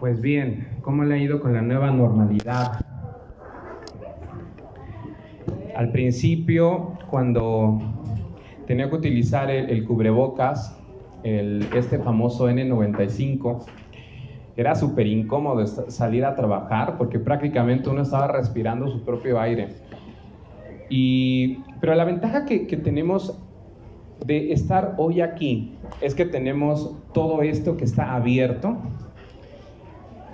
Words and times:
Pues 0.00 0.22
bien, 0.22 0.66
¿cómo 0.80 1.04
le 1.04 1.14
ha 1.14 1.18
ido 1.18 1.42
con 1.42 1.52
la 1.52 1.60
nueva 1.60 1.90
normalidad? 1.90 2.80
Al 5.76 5.92
principio, 5.92 6.94
cuando 7.10 7.78
tenía 8.66 8.88
que 8.88 8.96
utilizar 8.96 9.50
el, 9.50 9.84
cubrebocas, 9.84 10.74
este 11.22 11.98
famoso 11.98 12.48
N95, 12.48 13.66
era 14.56 14.74
súper 14.74 15.06
incómodo 15.06 15.66
salir 15.66 16.24
a 16.24 16.34
trabajar 16.34 16.96
porque 16.96 17.18
prácticamente 17.18 17.90
uno 17.90 18.00
estaba 18.00 18.28
respirando 18.28 18.88
su 18.88 19.04
propio 19.04 19.38
aire. 19.38 19.68
Y, 20.88 21.58
pero 21.78 21.94
la 21.94 22.06
ventaja 22.06 22.46
que 22.46 22.78
tenemos 22.82 23.38
de 24.24 24.52
estar 24.52 24.94
hoy 24.96 25.20
aquí 25.20 25.74
es 26.00 26.14
que 26.14 26.24
tenemos 26.24 26.96
todo 27.12 27.42
esto 27.42 27.76
que 27.76 27.84
está 27.84 28.14
abierto 28.14 28.78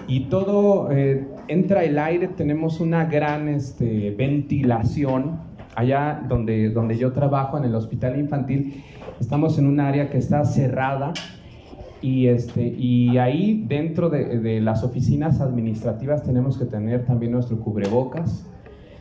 y 0.06 0.20
todo 0.26 0.90
eh, 0.90 1.26
entra 1.48 1.84
el 1.84 1.98
aire, 1.98 2.28
tenemos 2.28 2.80
una 2.80 3.04
gran 3.06 3.48
este, 3.48 4.14
ventilación. 4.16 5.44
Allá 5.74 6.24
donde, 6.26 6.70
donde 6.70 6.96
yo 6.96 7.12
trabajo 7.12 7.58
en 7.58 7.64
el 7.64 7.74
hospital 7.74 8.18
infantil, 8.18 8.82
estamos 9.20 9.58
en 9.58 9.66
un 9.66 9.78
área 9.78 10.08
que 10.08 10.16
está 10.16 10.42
cerrada 10.46 11.12
y, 12.00 12.28
este, 12.28 12.66
y 12.66 13.18
ahí 13.18 13.62
dentro 13.68 14.08
de, 14.08 14.38
de 14.40 14.62
las 14.62 14.82
oficinas 14.82 15.42
administrativas 15.42 16.22
tenemos 16.22 16.56
que 16.56 16.64
tener 16.64 17.04
también 17.04 17.32
nuestro 17.32 17.60
cubrebocas, 17.60 18.46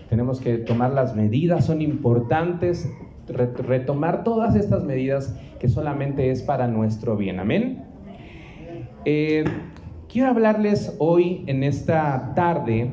tenemos 0.10 0.42
que 0.42 0.58
tomar 0.58 0.92
las 0.92 1.16
medidas, 1.16 1.64
son 1.64 1.82
importantes 1.82 2.90
retomar 3.28 4.24
todas 4.24 4.56
estas 4.56 4.84
medidas 4.84 5.36
que 5.60 5.68
solamente 5.68 6.30
es 6.30 6.42
para 6.42 6.68
nuestro 6.68 7.18
bien. 7.18 7.40
Amén. 7.40 7.84
Eh, 9.06 9.46
quiero 10.16 10.30
hablarles 10.30 10.96
hoy 10.98 11.44
en 11.46 11.62
esta 11.62 12.34
tarde, 12.36 12.90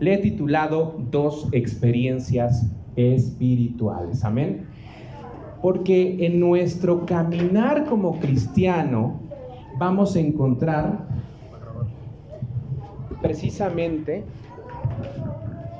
le 0.00 0.14
he 0.14 0.18
titulado 0.18 0.96
Dos 1.12 1.46
experiencias 1.52 2.68
espirituales. 2.96 4.24
Amén. 4.24 4.66
Porque 5.62 6.26
en 6.26 6.40
nuestro 6.40 7.06
caminar 7.06 7.84
como 7.84 8.18
cristiano 8.18 9.20
vamos 9.78 10.16
a 10.16 10.18
encontrar 10.18 11.06
precisamente 13.22 14.24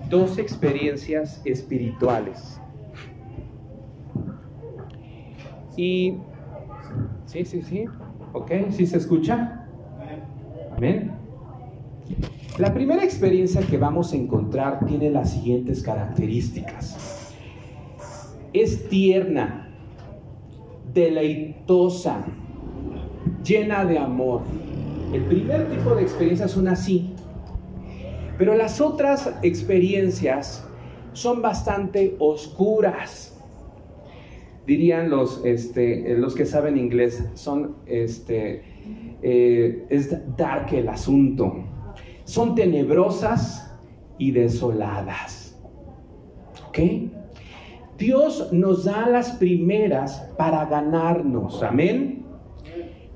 dos 0.09 0.39
experiencias 0.39 1.43
espirituales. 1.45 2.61
Y, 5.77 6.19
sí, 7.25 7.45
sí, 7.45 7.62
sí, 7.62 7.87
ok, 8.33 8.53
¿sí 8.71 8.87
se 8.87 8.98
escucha? 8.98 9.56
Amén. 10.77 11.13
La 12.59 12.75
primera 12.75 13.03
experiencia 13.03 13.63
que 13.63 13.79
vamos 13.79 14.13
a 14.13 14.17
encontrar 14.17 14.85
tiene 14.87 15.11
las 15.11 15.33
siguientes 15.33 15.83
características. 15.83 17.35
Es 18.53 18.89
tierna, 18.89 19.69
deleitosa, 20.93 22.25
llena 23.43 23.85
de 23.85 23.99
amor. 23.99 24.43
El 25.13 25.25
primer 25.25 25.69
tipo 25.69 25.95
de 25.95 26.03
experiencias 26.03 26.51
son 26.51 26.69
así. 26.69 27.15
Pero 28.37 28.55
las 28.55 28.81
otras 28.81 29.35
experiencias 29.43 30.67
son 31.13 31.41
bastante 31.41 32.17
oscuras 32.19 33.33
dirían 34.67 35.11
los, 35.11 35.45
este, 35.45 36.17
los 36.19 36.35
que 36.35 36.45
saben 36.45 36.77
inglés, 36.77 37.25
son, 37.35 37.77
este, 37.87 38.62
eh, 39.28 39.87
es 39.91 40.16
dark 40.37 40.72
el 40.72 40.88
asunto. 40.88 41.53
Son 42.22 42.54
tenebrosas 42.54 43.76
y 44.19 44.31
desoladas. 44.31 45.60
¿Ok? 46.69 46.78
Dios 47.98 48.53
nos 48.53 48.84
da 48.84 49.09
las 49.09 49.32
primeras 49.32 50.31
para 50.38 50.66
ganarnos, 50.66 51.60
amén. 51.64 52.25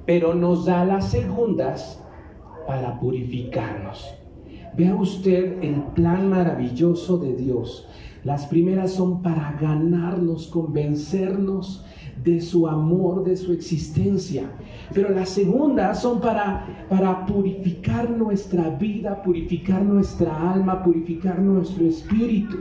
Pero 0.05 0.35
nos 0.35 0.65
da 0.65 0.85
las 0.85 1.13
segundas 1.13 2.03
para 2.67 2.99
purificarnos. 2.99 4.13
Vea 4.77 4.97
usted 4.97 5.63
el 5.63 5.81
plan 5.95 6.29
maravilloso 6.29 7.19
de 7.19 7.37
Dios 7.37 7.89
las 8.23 8.47
primeras 8.47 8.93
son 8.93 9.23
para 9.23 9.57
ganarnos, 9.59 10.49
convencernos 10.49 11.87
de 12.23 12.41
su 12.41 12.67
amor, 12.67 13.25
de 13.25 13.37
su 13.37 13.53
existencia. 13.53 14.51
Pero 14.93 15.11
las 15.11 15.29
segundas 15.31 16.03
son 16.03 16.21
para, 16.21 16.87
para 16.89 17.25
purificar 17.27 18.11
nuestra 18.11 18.71
vida, 18.71 19.23
purificar 19.23 19.83
nuestra 19.83 20.53
alma, 20.53 20.83
purificar 20.83 21.39
nuestro 21.39 21.85
espíritu. 21.87 22.59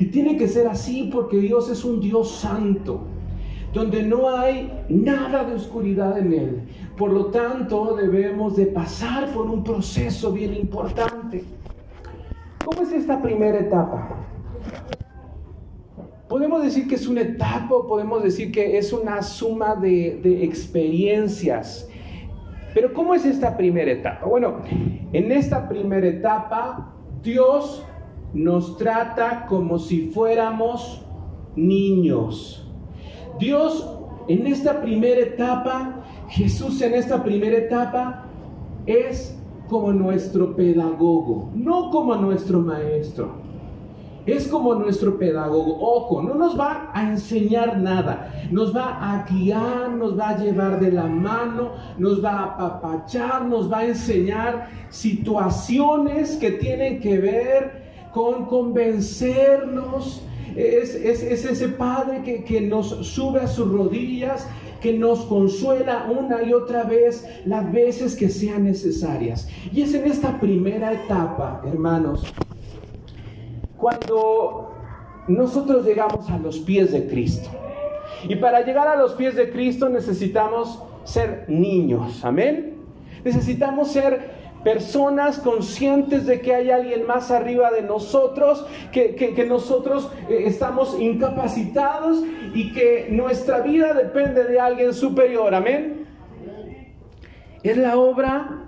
Y 0.00 0.06
tiene 0.06 0.36
que 0.36 0.48
ser 0.48 0.66
así 0.68 1.10
porque 1.12 1.38
Dios 1.38 1.70
es 1.70 1.84
un 1.84 2.00
Dios 2.00 2.30
santo, 2.30 3.00
donde 3.72 4.02
no 4.02 4.30
hay 4.30 4.72
nada 4.88 5.44
de 5.44 5.54
oscuridad 5.54 6.18
en 6.18 6.32
Él. 6.32 6.62
Por 6.96 7.12
lo 7.12 7.26
tanto, 7.26 7.94
debemos 7.96 8.56
de 8.56 8.66
pasar 8.66 9.32
por 9.32 9.46
un 9.46 9.62
proceso 9.62 10.32
bien 10.32 10.54
importante. 10.54 11.44
¿Cómo 12.64 12.82
es 12.82 12.92
esta 12.92 13.20
primera 13.20 13.58
etapa? 13.60 14.28
Podemos 16.28 16.62
decir 16.62 16.86
que 16.86 16.96
es 16.96 17.08
una 17.08 17.22
etapa, 17.22 17.74
podemos 17.86 18.22
decir 18.22 18.52
que 18.52 18.76
es 18.76 18.92
una 18.92 19.22
suma 19.22 19.74
de, 19.74 20.44
experiencias. 20.44 21.88
Pero 22.74 22.92
¿cómo 22.92 23.14
es 23.14 23.24
esta 23.24 23.56
primera 23.56 23.90
etapa? 23.90 24.26
Bueno, 24.26 24.58
en 25.12 25.32
esta 25.32 25.66
primera 25.68 26.06
etapa 26.06 26.94
Dios 27.22 27.82
nos 28.34 28.76
trata 28.76 29.46
como 29.48 29.78
si 29.78 30.08
fuéramos 30.08 31.02
niños. 31.56 32.70
Dios 33.38 33.88
en 34.28 34.46
esta 34.46 34.82
primera 34.82 35.20
etapa, 35.20 36.04
Jesús 36.28 36.82
en 36.82 36.94
esta 36.94 37.24
primera 37.24 37.56
etapa 37.56 38.26
es 38.84 39.34
como 39.66 39.94
nuestro 39.94 40.54
pedagogo, 40.54 41.50
no 41.54 41.90
como 41.90 42.14
nuestro 42.16 42.60
maestro 42.60 43.47
es 44.32 44.46
como 44.48 44.74
nuestro 44.74 45.18
pedagogo. 45.18 45.78
Ojo, 45.80 46.22
no 46.22 46.34
nos 46.34 46.58
va 46.58 46.90
a 46.92 47.08
enseñar 47.08 47.78
nada, 47.78 48.48
nos 48.50 48.76
va 48.76 48.98
a 49.00 49.24
guiar, 49.24 49.90
nos 49.90 50.18
va 50.18 50.30
a 50.30 50.38
llevar 50.38 50.80
de 50.80 50.92
la 50.92 51.06
mano, 51.06 51.72
nos 51.96 52.22
va 52.22 52.30
a 52.30 52.44
apapachar, 52.44 53.44
nos 53.46 53.70
va 53.72 53.78
a 53.78 53.86
enseñar 53.86 54.68
situaciones 54.90 56.36
que 56.36 56.52
tienen 56.52 57.00
que 57.00 57.18
ver 57.18 58.10
con 58.12 58.46
convencernos. 58.46 60.22
Es, 60.56 60.94
ese 60.94 61.68
Padre 61.68 62.22
que, 62.22 62.42
que 62.42 62.60
nos 62.60 62.88
sube 63.06 63.40
a 63.40 63.46
sus 63.46 63.70
rodillas, 63.70 64.46
que 64.80 64.92
nos 64.92 65.20
consuela 65.26 66.06
una 66.10 66.42
y 66.42 66.52
otra 66.52 66.84
vez 66.84 67.26
las 67.44 67.70
veces 67.72 68.14
que 68.16 68.28
sean 68.28 68.64
necesarias. 68.64 69.48
Y 69.72 69.82
es 69.82 69.94
en 69.94 70.06
esta 70.06 70.38
primera 70.40 70.92
etapa, 70.92 71.62
hermanos, 71.64 72.24
cuando 73.78 74.74
nosotros 75.28 75.86
llegamos 75.86 76.28
a 76.30 76.38
los 76.38 76.58
pies 76.58 76.92
de 76.92 77.06
Cristo. 77.06 77.48
Y 78.28 78.36
para 78.36 78.62
llegar 78.62 78.88
a 78.88 78.96
los 78.96 79.12
pies 79.12 79.36
de 79.36 79.50
Cristo 79.50 79.88
necesitamos 79.88 80.82
ser 81.04 81.44
niños, 81.48 82.24
amén. 82.24 82.74
Necesitamos 83.24 83.92
ser 83.92 84.38
personas 84.64 85.38
conscientes 85.38 86.26
de 86.26 86.40
que 86.40 86.54
hay 86.54 86.70
alguien 86.70 87.06
más 87.06 87.30
arriba 87.30 87.70
de 87.70 87.82
nosotros, 87.82 88.66
que, 88.92 89.46
nosotros 89.48 90.10
eh, 90.28 90.42
estamos 90.46 90.98
incapacitados 91.00 92.22
y 92.54 92.72
que 92.72 93.06
nuestra 93.10 93.60
vida 93.60 93.94
depende 93.94 94.44
de 94.44 94.58
alguien 94.58 94.92
superior, 94.92 95.54
amén. 95.54 96.06
Es 97.62 97.76
la 97.76 97.96
obra, 97.96 98.66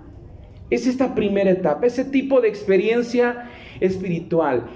es 0.69 0.87
esta 0.87 1.13
primera 1.13 1.51
etapa, 1.51 1.85
ese 1.85 2.05
tipo 2.05 2.39
de 2.39 2.47
experiencia 2.47 3.49
espiritual. 3.79 4.69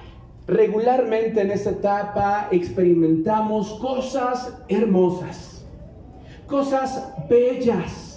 Regularmente 0.48 1.42
en 1.42 1.52
esta 1.52 1.72
etapa 1.72 2.50
experimentamos 2.52 3.80
cosas 3.80 4.54
hermosas, 4.68 5.66
cosas 6.46 7.14
bellas 7.28 8.15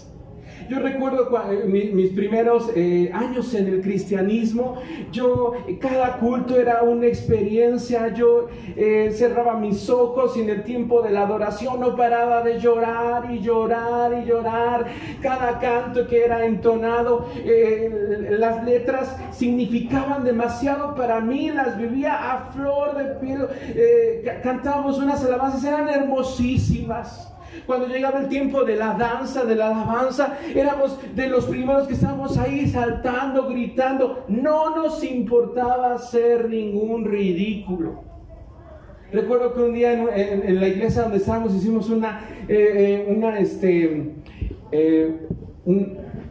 yo 0.69 0.79
recuerdo 0.81 1.29
eh, 1.51 1.65
mis 1.67 2.11
primeros 2.11 2.71
eh, 2.75 3.11
años 3.13 3.55
en 3.55 3.69
el 3.69 3.81
cristianismo, 3.81 4.77
yo, 5.11 5.55
cada 5.81 6.19
culto 6.19 6.57
era 6.57 6.83
una 6.83 7.07
experiencia, 7.07 8.13
yo 8.13 8.49
eh, 8.77 9.11
cerraba 9.15 9.59
mis 9.59 9.89
ojos 9.89 10.37
y 10.37 10.43
en 10.43 10.51
el 10.51 10.65
tiempo 10.65 11.01
de 11.03 11.11
la 11.11 11.23
adoración 11.23 11.81
no 11.81 11.97
paraba 11.97 12.43
de 12.43 12.61
llorar 12.61 13.31
y 13.33 13.41
llorar 13.41 14.23
y 14.23 14.27
llorar. 14.27 14.87
Cada 15.23 15.59
canto 15.59 16.07
que 16.07 16.25
era 16.25 16.45
entonado, 16.45 17.29
las 18.31 18.65
letras 18.65 19.17
significaban 19.33 20.25
demasiado 20.25 20.95
para 20.95 21.21
mí, 21.21 21.51
las 21.51 21.79
vivía 21.79 22.33
a 22.33 22.51
flor 22.53 22.97
de 22.97 23.05
piel. 23.17 23.47
cantábamos 24.43 24.99
unas 24.99 25.25
alabanzas, 25.25 25.65
eran 25.65 25.89
hermosísimas. 25.89 27.38
Cuando 27.67 27.87
llegaba 27.87 28.21
el 28.21 28.29
tiempo 28.29 28.65
de 28.65 28.77
la 28.77 28.95
danza, 28.95 29.45
de 29.45 29.55
la 29.57 29.69
alabanza, 29.69 30.39
éramos 30.55 30.99
de 31.15 31.29
los 31.29 31.47
primeros 31.47 31.87
que 31.87 31.95
estábamos 31.95 32.37
ahí 32.39 32.67
saltando, 32.69 33.49
gritando. 33.49 34.25
No 34.29 34.75
nos 34.77 35.03
importaba 35.05 35.95
hacer 35.95 36.49
ningún 36.49 37.05
ridículo. 37.05 38.05
Recuerdo 39.13 39.55
que 39.55 39.63
un 39.63 39.73
día 39.73 39.93
en, 39.93 40.61
la 40.61 40.69
iglesia 40.69 41.03
donde 41.03 41.17
estábamos 41.17 41.55
hicimos 41.55 41.89
una, 41.89 42.21
eh, 42.47 43.07
eh, 43.09 43.15
una, 43.15 43.39
este, 43.39 44.13
eh, 44.71 45.27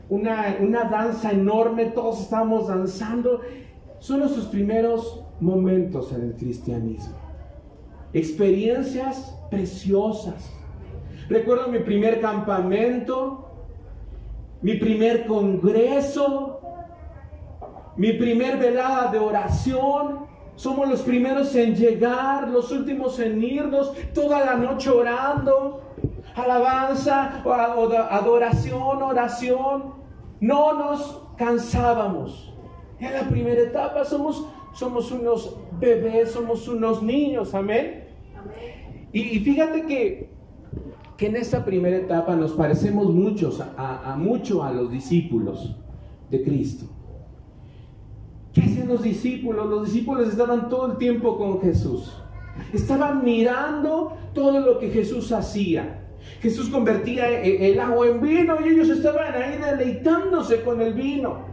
una, 0.10 0.58
una 0.60 0.84
danza 0.84 1.32
enorme, 1.32 1.86
todos 1.86 2.22
estábamos 2.22 2.68
danzando. 2.68 3.42
Son 4.00 4.20
nuestros 4.20 4.46
primeros 4.46 5.24
momentos 5.40 6.14
en 6.14 6.22
el 6.22 6.34
cristianismo. 6.36 7.16
Experiencias 8.14 9.36
preciosas. 9.50 10.57
Recuerdo 11.30 11.68
mi 11.68 11.80
primer 11.80 12.22
campamento, 12.22 13.50
mi 14.62 14.76
primer 14.76 15.26
congreso, 15.26 16.62
mi 17.98 18.14
primer 18.14 18.58
velada 18.58 19.12
de 19.12 19.20
oración. 19.20 20.28
Somos 20.56 20.90
los 20.90 21.02
primeros 21.02 21.56
en 21.56 21.76
llegar, 21.76 22.48
los 22.48 22.72
últimos 22.72 23.20
en 23.20 23.44
irnos, 23.44 23.94
toda 24.14 24.44
la 24.44 24.56
noche 24.56 24.90
orando, 24.90 25.84
alabanza, 26.36 27.44
adoración, 28.10 29.04
oración. 29.04 29.94
No 30.40 30.74
nos 30.74 31.24
cansábamos. 31.38 32.54
En 33.00 33.14
la 33.14 33.24
primera 33.30 33.62
etapa 33.62 34.06
somos, 34.06 34.48
somos 34.74 35.12
unos 35.12 35.58
bebés, 35.80 36.32
somos 36.32 36.68
unos 36.68 37.04
niños, 37.04 37.54
amén. 37.54 38.06
Y, 39.14 39.40
fíjate 39.40 39.86
que, 39.86 40.37
que 41.18 41.26
en 41.26 41.36
esta 41.36 41.66
primera 41.66 41.98
etapa 41.98 42.36
nos 42.36 42.54
parecemos 42.54 43.12
muchos, 43.12 43.60
a, 43.60 44.16
mucho 44.18 44.64
a 44.64 44.72
los 44.72 44.92
discípulos 44.92 45.76
de 46.30 46.44
Cristo. 46.44 46.86
¿Qué 48.54 48.62
hacían 48.62 48.88
los 48.88 49.02
discípulos? 49.02 49.68
Los 49.68 49.86
discípulos 49.86 50.30
estaban 50.30 50.70
todo 50.70 50.92
el 50.92 50.98
tiempo 50.98 51.38
con 51.38 51.60
Jesús. 51.62 52.16
Estaban 52.72 53.24
mirando 53.24 54.16
todo 54.34 54.60
lo 54.60 54.80
que 54.80 54.90
Jesús 54.90 55.32
hacía. 55.32 56.04
Jesús 56.40 56.70
convertía 56.70 57.30
e, 57.42 57.72
el 57.72 57.80
agua 57.80 58.08
en 58.08 58.22
vino 58.22 58.56
y 58.64 58.70
ellos 58.70 58.90
estaban 58.90 59.34
ahí 59.34 59.58
deleitándose 59.58 60.62
con 60.62 60.82
el 60.82 60.94
vino. 60.94 61.48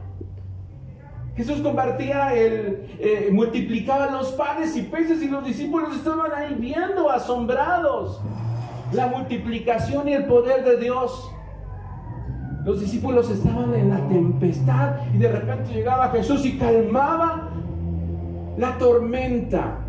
Jesús 1.36 1.60
compartía 1.62 2.34
el, 2.34 2.86
eh, 2.98 3.28
multiplicaba 3.32 4.10
los 4.10 4.32
panes 4.32 4.76
y 4.76 4.82
peces 4.82 5.22
y 5.22 5.28
los 5.28 5.44
discípulos 5.44 5.96
estaban 5.96 6.32
ahí 6.32 6.54
viendo, 6.54 7.10
asombrados, 7.10 8.20
la 8.94 9.08
multiplicación 9.08 10.08
y 10.08 10.12
el 10.12 10.24
poder 10.26 10.64
de 10.64 10.76
Dios. 10.78 11.30
Los 12.64 12.80
discípulos 12.80 13.30
estaban 13.30 13.74
en 13.74 13.90
la 13.90 14.08
tempestad 14.08 14.96
y 15.12 15.18
de 15.18 15.30
repente 15.30 15.74
llegaba 15.74 16.08
Jesús 16.08 16.46
y 16.46 16.56
calmaba 16.56 17.50
la 18.56 18.78
tormenta. 18.78 19.80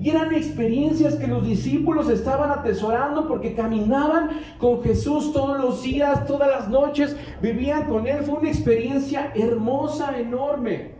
Y 0.00 0.08
eran 0.08 0.32
experiencias 0.34 1.16
que 1.16 1.26
los 1.26 1.46
discípulos 1.46 2.08
estaban 2.08 2.50
atesorando 2.50 3.28
porque 3.28 3.54
caminaban 3.54 4.30
con 4.58 4.82
Jesús 4.82 5.30
todos 5.34 5.60
los 5.60 5.82
días, 5.82 6.26
todas 6.26 6.48
las 6.48 6.68
noches, 6.70 7.14
vivían 7.42 7.84
con 7.84 8.06
Él. 8.06 8.22
Fue 8.22 8.38
una 8.38 8.48
experiencia 8.48 9.30
hermosa, 9.34 10.18
enorme. 10.18 10.92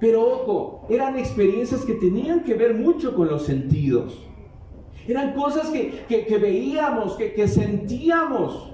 Pero 0.00 0.22
ojo, 0.22 0.86
eran 0.88 1.16
experiencias 1.18 1.84
que 1.84 1.92
tenían 1.92 2.42
que 2.42 2.54
ver 2.54 2.74
mucho 2.74 3.14
con 3.14 3.28
los 3.28 3.44
sentidos. 3.44 4.29
Eran 5.10 5.34
cosas 5.34 5.68
que, 5.70 6.38
veíamos, 6.38 7.16
que, 7.16 7.32
que 7.32 7.48
sentíamos. 7.48 8.70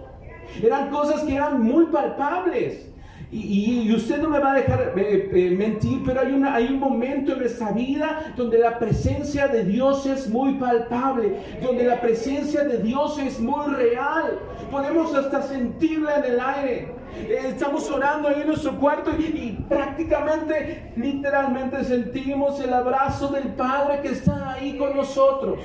Eran 0.62 0.90
cosas 0.90 1.22
que 1.22 1.34
eran 1.34 1.62
muy 1.62 1.86
palpables. 1.86 2.86
Y, 3.32 3.92
usted 3.92 4.22
no 4.22 4.30
me 4.30 4.38
va 4.38 4.52
a 4.52 4.54
dejar 4.54 4.92
eh, 4.96 5.28
eh, 5.32 5.50
mentir, 5.50 6.00
pero 6.06 6.20
hay, 6.20 6.32
una, 6.32 6.54
hay 6.54 6.68
un 6.68 6.78
momento 6.78 7.32
en 7.32 7.40
nuestra 7.40 7.72
vida 7.72 8.32
donde 8.36 8.58
la 8.58 8.78
presencia 8.78 9.48
de 9.48 9.64
Dios 9.64 10.06
es 10.06 10.28
muy 10.28 10.54
palpable, 10.54 11.36
donde 11.60 11.84
la 11.84 12.00
presencia 12.00 12.62
de 12.62 12.78
Dios 12.78 13.18
es 13.18 13.40
muy 13.40 13.74
real. 13.74 14.38
Podemos 14.70 15.12
hasta 15.12 15.42
sentirla 15.42 16.18
en 16.18 16.24
el 16.24 16.40
aire. 16.40 16.88
Eh, 17.16 17.40
estamos 17.48 17.90
orando 17.90 18.28
ahí 18.28 18.42
en 18.42 18.46
nuestro 18.46 18.78
cuarto 18.78 19.10
y, 19.18 19.22
y 19.24 19.64
prácticamente, 19.68 20.92
literalmente 20.96 21.82
sentimos 21.82 22.60
el 22.60 22.72
abrazo 22.72 23.28
del 23.28 23.48
Padre 23.54 24.02
que 24.02 24.08
está 24.08 24.52
ahí 24.52 24.78
con 24.78 24.96
nosotros. 24.96 25.58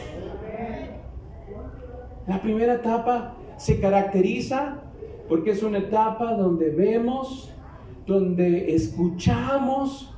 La 2.27 2.41
primera 2.41 2.75
etapa 2.75 3.35
se 3.57 3.79
caracteriza 3.79 4.79
porque 5.27 5.51
es 5.51 5.63
una 5.63 5.79
etapa 5.79 6.33
donde 6.33 6.69
vemos, 6.69 7.53
donde 8.05 8.75
escuchamos, 8.75 10.13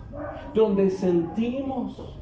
donde 0.53 0.89
sentimos. 0.89 2.17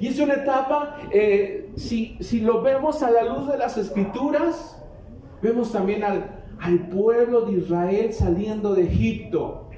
Y 0.00 0.08
es 0.08 0.18
una 0.18 0.34
etapa, 0.34 0.96
eh, 1.12 1.70
si, 1.76 2.16
lo 2.40 2.62
vemos 2.62 3.02
a 3.02 3.10
la 3.10 3.24
luz 3.24 3.48
de 3.48 3.58
las 3.58 3.76
escrituras, 3.76 4.82
vemos 5.42 5.72
también 5.72 6.02
al, 6.02 6.44
al 6.60 6.88
pueblo 6.88 7.42
de 7.42 7.58
Israel 7.58 8.12
saliendo 8.12 8.74
de 8.74 8.84
Egipto. 8.84 9.68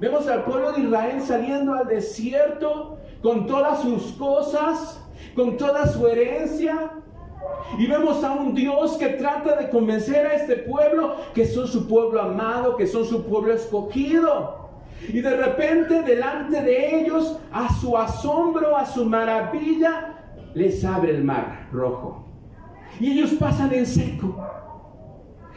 Vemos 0.00 0.28
al 0.28 0.44
pueblo 0.44 0.72
de 0.72 0.82
Israel 0.82 1.20
saliendo 1.20 1.74
al 1.74 1.88
desierto 1.88 2.98
con 3.22 3.46
todas 3.46 3.82
sus 3.82 4.12
cosas, 4.12 5.04
con 5.34 5.56
toda 5.56 5.86
su 5.86 6.06
herencia, 6.06 6.92
y 7.78 7.86
vemos 7.86 8.24
a 8.24 8.32
un 8.32 8.54
Dios 8.54 8.96
que 8.96 9.08
trata 9.10 9.56
de 9.56 9.70
convencer 9.70 10.26
a 10.26 10.34
este 10.34 10.56
pueblo 10.56 11.16
que 11.34 11.46
son 11.46 11.66
su 11.66 11.86
pueblo 11.86 12.20
amado, 12.22 12.76
que 12.76 12.86
son 12.86 13.04
su 13.04 13.24
pueblo 13.24 13.52
escogido. 13.52 14.68
Y 15.08 15.20
de 15.20 15.36
repente 15.36 16.02
delante 16.02 16.60
de 16.60 17.00
ellos, 17.00 17.38
a 17.52 17.72
su 17.72 17.96
asombro, 17.96 18.76
a 18.76 18.84
su 18.84 19.04
maravilla, 19.04 20.14
les 20.54 20.84
abre 20.84 21.10
el 21.12 21.24
mar 21.24 21.68
rojo. 21.72 22.24
Y 22.98 23.12
ellos 23.12 23.32
pasan 23.34 23.72
en 23.72 23.86
seco. 23.86 24.36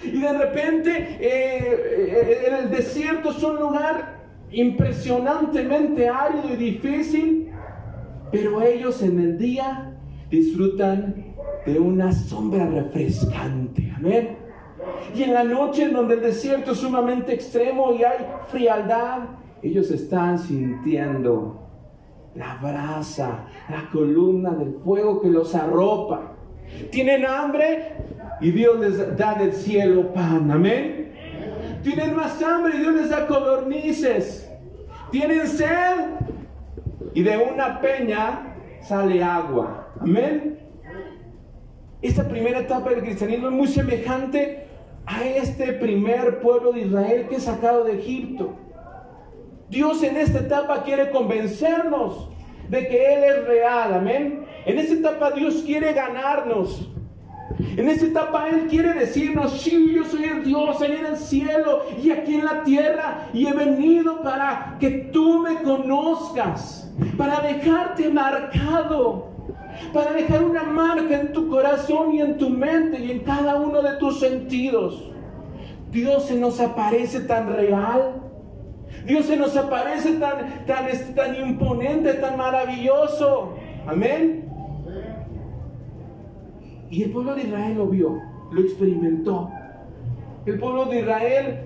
Y 0.04 0.20
de 0.20 0.34
repente 0.34 1.18
eh, 1.20 2.44
en 2.48 2.56
el 2.56 2.70
desierto 2.72 3.32
es 3.32 3.42
un 3.44 3.58
lugar 3.58 4.22
impresionantemente 4.52 6.10
árido 6.10 6.54
y 6.54 6.58
difícil, 6.58 7.52
pero 8.32 8.62
ellos 8.62 9.02
en 9.02 9.20
el 9.20 9.38
día 9.38 9.96
disfrutan 10.30 11.31
de 11.66 11.80
una 11.80 12.12
sombra 12.12 12.66
refrescante. 12.66 13.92
Amén. 13.96 14.38
Y 15.16 15.24
en 15.24 15.34
la 15.34 15.44
noche 15.44 15.84
en 15.84 15.94
donde 15.94 16.16
el 16.16 16.22
desierto 16.22 16.72
es 16.72 16.80
sumamente 16.80 17.34
extremo 17.34 17.94
y 17.94 18.04
hay 18.04 18.26
frialdad, 18.48 19.20
ellos 19.62 19.92
están 19.92 20.40
sintiendo 20.40 21.62
la 22.36 22.56
brasa, 22.56 23.46
la 23.70 23.90
columna 23.92 24.52
del 24.52 24.76
fuego 24.84 25.22
que 25.22 25.30
los 25.30 25.54
arropa. 25.54 26.34
Tienen 26.90 27.26
hambre 27.26 27.96
y 28.40 28.52
Dios 28.52 28.80
les 28.80 29.18
da 29.18 29.36
del 29.36 29.54
cielo 29.54 30.14
pan. 30.14 30.50
Amén. 30.50 31.12
Tienen 31.84 32.16
más 32.16 32.42
hambre 32.42 32.76
y 32.76 32.80
Dios 32.80 32.96
les 32.96 33.10
da 33.10 33.28
codornices. 33.28 34.50
Tienen 35.12 35.46
sed 35.48 36.00
y 37.14 37.22
de 37.22 37.38
una 37.38 37.82
peña 37.82 38.56
sale 38.82 39.22
agua. 39.22 39.90
Amén. 40.00 40.61
Esta 42.02 42.28
primera 42.28 42.62
etapa 42.62 42.90
del 42.90 43.02
cristianismo 43.02 43.50
es 43.50 43.54
muy 43.54 43.68
semejante 43.68 44.66
a 45.06 45.24
este 45.24 45.74
primer 45.74 46.40
pueblo 46.40 46.72
de 46.72 46.82
Israel 46.82 47.28
que 47.30 47.36
es 47.36 47.44
sacado 47.44 47.84
de 47.84 48.00
Egipto. 48.00 48.56
Dios 49.70 50.02
en 50.02 50.18
esta 50.18 50.40
etapa 50.40 50.84
quiere 50.84 51.12
convencernos 51.12 52.30
de 52.70 52.88
que 52.88 53.14
Él 53.14 53.24
es 53.24 53.48
real, 53.48 53.94
amén. 53.94 54.46
En 54.66 54.80
esta 54.80 54.96
etapa 54.96 55.32
Dios 55.32 55.62
quiere 55.64 55.94
ganarnos. 55.94 56.90
En 57.78 57.88
esta 57.88 58.06
etapa 58.08 58.50
Él 58.50 58.68
quiere 58.68 58.94
decirnos, 58.94 59.62
sí, 59.62 59.94
yo 59.94 60.04
soy 60.04 60.24
el 60.24 60.44
Dios 60.44 60.82
ahí 60.82 60.94
en 60.94 61.06
el 61.06 61.18
cielo 61.18 61.84
y 62.02 62.10
aquí 62.10 62.36
en 62.36 62.46
la 62.46 62.64
tierra 62.64 63.28
y 63.32 63.46
he 63.46 63.54
venido 63.54 64.24
para 64.24 64.78
que 64.80 64.90
tú 64.90 65.40
me 65.40 65.62
conozcas, 65.62 66.92
para 67.16 67.42
dejarte 67.42 68.10
marcado 68.10 69.31
para 69.94 70.14
dejar 70.14 70.44
una 70.44 70.64
marca 70.64 71.20
en 71.20 71.34
tu 71.34 71.50
corazón 71.50 72.14
y 72.14 72.22
en 72.22 72.38
tu 72.38 72.50
mente 72.50 73.04
y 73.04 73.12
en 73.12 73.20
cada 73.20 73.56
uno 73.56 73.82
de 73.82 73.94
tus 73.98 74.20
sentidos. 74.20 75.12
Dios 75.92 76.26
se 76.26 76.36
nos 76.36 76.60
aparece 76.60 77.22
tan 77.22 77.54
real. 77.54 78.22
Dios 79.06 79.26
se 79.26 79.36
nos 79.36 79.56
aparece 79.58 80.14
tan, 80.14 80.66
tan, 80.66 80.86
tan 81.16 81.36
imponente, 81.36 82.14
tan 82.16 82.38
maravilloso. 82.38 83.56
Amén. 83.88 84.50
Y 86.90 87.04
el 87.04 87.12
pueblo 87.12 87.36
de 87.36 87.44
Israel 87.44 87.78
lo 87.78 87.88
vio, 87.88 88.22
lo 88.52 88.62
experimentó. 88.62 89.50
El 90.46 90.60
pueblo 90.60 90.86
de 90.86 91.00
Israel 91.02 91.60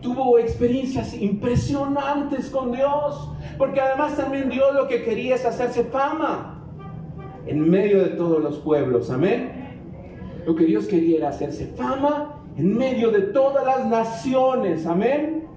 tuvo 0.00 0.38
experiencias 0.38 1.14
impresionantes 1.14 2.50
con 2.50 2.72
Dios, 2.72 3.30
porque 3.58 3.80
además 3.80 4.16
también 4.16 4.48
Dios 4.48 4.74
lo 4.74 4.88
que 4.88 5.02
quería 5.02 5.34
es 5.34 5.44
hacerse 5.44 5.84
fama 5.84 6.59
en 7.50 7.68
medio 7.68 8.00
de 8.02 8.10
todos 8.10 8.40
los 8.40 8.58
pueblos. 8.58 9.10
Amén. 9.10 9.50
Lo 10.46 10.54
que 10.54 10.64
Dios 10.64 10.86
quería 10.86 11.18
era 11.18 11.28
hacerse 11.30 11.66
fama 11.66 12.44
en 12.56 12.78
medio 12.78 13.10
de 13.10 13.22
todas 13.22 13.66
las 13.66 13.86
naciones. 13.86 14.86
Amén. 14.86 15.48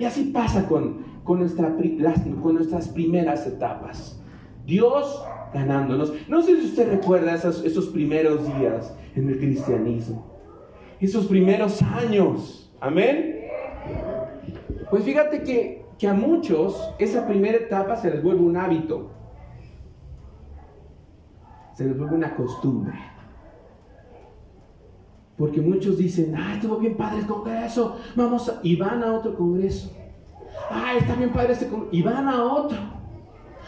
Y 0.00 0.04
así 0.04 0.24
pasa 0.24 0.66
con, 0.66 1.04
con, 1.22 1.38
nuestra, 1.38 1.76
con 2.42 2.54
nuestras 2.56 2.88
primeras 2.88 3.46
etapas. 3.46 4.20
Dios 4.66 5.24
ganándonos. 5.52 6.12
No 6.28 6.42
sé 6.42 6.60
si 6.60 6.66
usted 6.66 6.90
recuerda 6.90 7.34
esos, 7.34 7.64
esos 7.64 7.86
primeros 7.86 8.44
días 8.58 8.92
en 9.14 9.28
el 9.28 9.38
cristianismo. 9.38 10.26
Esos 10.98 11.26
primeros 11.26 11.80
años. 11.82 12.74
Amén. 12.80 13.42
Pues 14.90 15.04
fíjate 15.04 15.44
que, 15.44 15.84
que 16.00 16.08
a 16.08 16.14
muchos 16.14 16.82
esa 16.98 17.28
primera 17.28 17.58
etapa 17.58 17.94
se 17.94 18.10
les 18.10 18.24
vuelve 18.24 18.42
un 18.42 18.56
hábito. 18.56 19.10
Se 21.74 21.84
les 21.84 21.98
vuelve 21.98 22.16
una 22.16 22.34
costumbre. 22.34 22.94
Porque 25.36 25.60
muchos 25.60 25.98
dicen, 25.98 26.34
ay, 26.36 26.54
estuvo 26.56 26.76
bien 26.76 26.96
padre 26.96 27.18
el 27.18 27.26
congreso, 27.26 27.96
vamos 28.14 28.48
a... 28.48 28.60
y 28.62 28.76
van 28.76 29.02
a 29.02 29.12
otro 29.12 29.34
congreso. 29.34 29.90
Ay, 30.70 30.98
está 30.98 31.16
bien 31.16 31.30
padre 31.32 31.54
este 31.54 31.66
congreso, 31.66 31.94
y 31.94 32.02
van 32.02 32.28
a 32.28 32.44
otro. 32.44 32.78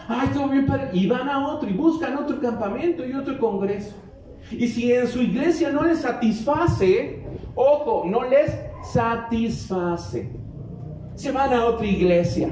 Ay, 0.07 0.29
estuvo 0.29 0.49
bien 0.49 0.67
padre, 0.67 0.91
y 0.93 1.09
van 1.09 1.29
a 1.29 1.49
otro, 1.49 1.69
y 1.69 1.73
buscan 1.73 2.17
otro 2.17 2.41
campamento 2.41 3.05
y 3.05 3.13
otro 3.13 3.37
congreso. 3.39 3.97
Y 4.53 4.69
si 4.69 4.93
en 4.93 5.09
su 5.09 5.21
iglesia 5.21 5.71
no 5.71 5.83
les 5.83 5.99
satisface, 5.99 7.25
ojo, 7.57 8.05
no 8.07 8.23
les 8.23 8.57
satisface, 8.93 10.31
se 11.17 11.33
van 11.33 11.53
a 11.53 11.65
otra 11.65 11.87
iglesia. 11.87 12.51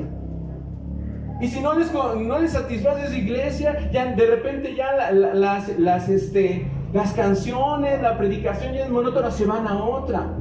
Y 1.41 1.49
si 1.49 1.61
no 1.61 1.75
les, 1.75 1.93
no 1.93 2.39
les 2.39 2.53
satisface 2.53 3.07
esa 3.07 3.17
iglesia, 3.17 3.91
ya 3.91 4.07
de 4.07 4.27
repente 4.27 4.75
ya 4.75 5.11
las, 5.13 5.79
las, 5.79 6.09
este, 6.09 6.67
las 6.93 7.13
canciones, 7.13 8.01
la 8.01 8.17
predicación 8.17 8.73
ya 8.75 8.85
es 8.85 8.91
monótona, 8.91 9.31
se 9.31 9.45
van 9.45 9.67
a 9.67 9.83
otra. 9.83 10.39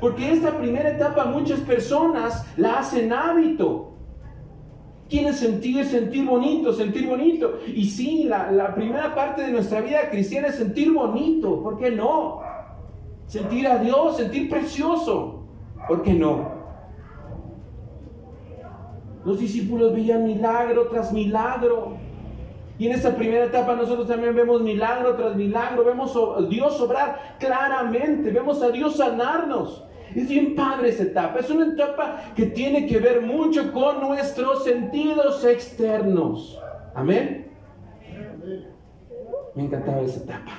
Porque 0.00 0.32
esta 0.32 0.56
primera 0.56 0.90
etapa 0.90 1.26
muchas 1.26 1.60
personas 1.60 2.46
la 2.56 2.78
hacen 2.78 3.12
hábito. 3.12 3.88
Quieren 5.10 5.34
sentir, 5.34 5.84
sentir 5.84 6.24
bonito, 6.24 6.72
sentir 6.72 7.06
bonito. 7.06 7.58
Y 7.66 7.90
sí, 7.90 8.24
la, 8.24 8.50
la 8.50 8.74
primera 8.74 9.14
parte 9.14 9.42
de 9.42 9.52
nuestra 9.52 9.82
vida 9.82 10.08
cristiana 10.08 10.48
es 10.48 10.54
sentir 10.54 10.92
bonito. 10.92 11.62
¿Por 11.62 11.78
qué 11.78 11.90
no? 11.90 12.40
Sentir 13.26 13.66
a 13.66 13.78
Dios, 13.78 14.16
sentir 14.16 14.48
precioso. 14.48 15.44
¿Por 15.86 16.02
qué 16.02 16.14
no? 16.14 16.59
Los 19.24 19.38
discípulos 19.38 19.92
veían 19.92 20.24
milagro 20.24 20.88
tras 20.88 21.12
milagro. 21.12 21.96
Y 22.78 22.86
en 22.86 22.92
esta 22.92 23.14
primera 23.14 23.44
etapa 23.44 23.76
nosotros 23.76 24.08
también 24.08 24.34
vemos 24.34 24.62
milagro 24.62 25.14
tras 25.14 25.36
milagro, 25.36 25.84
vemos 25.84 26.16
a 26.16 26.40
Dios 26.42 26.80
obrar 26.80 27.36
claramente, 27.38 28.30
vemos 28.30 28.62
a 28.62 28.70
Dios 28.70 28.96
sanarnos. 28.96 29.84
Es 30.14 30.28
bien 30.28 30.56
padre 30.56 30.88
esa 30.88 31.04
etapa, 31.04 31.38
es 31.40 31.50
una 31.50 31.66
etapa 31.66 32.32
que 32.34 32.46
tiene 32.46 32.86
que 32.86 32.98
ver 32.98 33.20
mucho 33.20 33.70
con 33.72 34.00
nuestros 34.00 34.64
sentidos 34.64 35.44
externos. 35.44 36.58
Amén. 36.94 37.50
Me 39.54 39.64
encantaba 39.64 40.00
esa 40.00 40.20
etapa. 40.20 40.52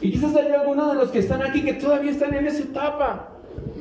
Y 0.00 0.12
quizás 0.12 0.34
hay 0.36 0.52
algunos 0.52 0.92
de 0.92 0.94
los 0.94 1.10
que 1.10 1.18
están 1.18 1.42
aquí 1.42 1.62
que 1.62 1.74
todavía 1.74 2.12
están 2.12 2.32
en 2.34 2.46
esa 2.46 2.62
etapa. 2.62 3.28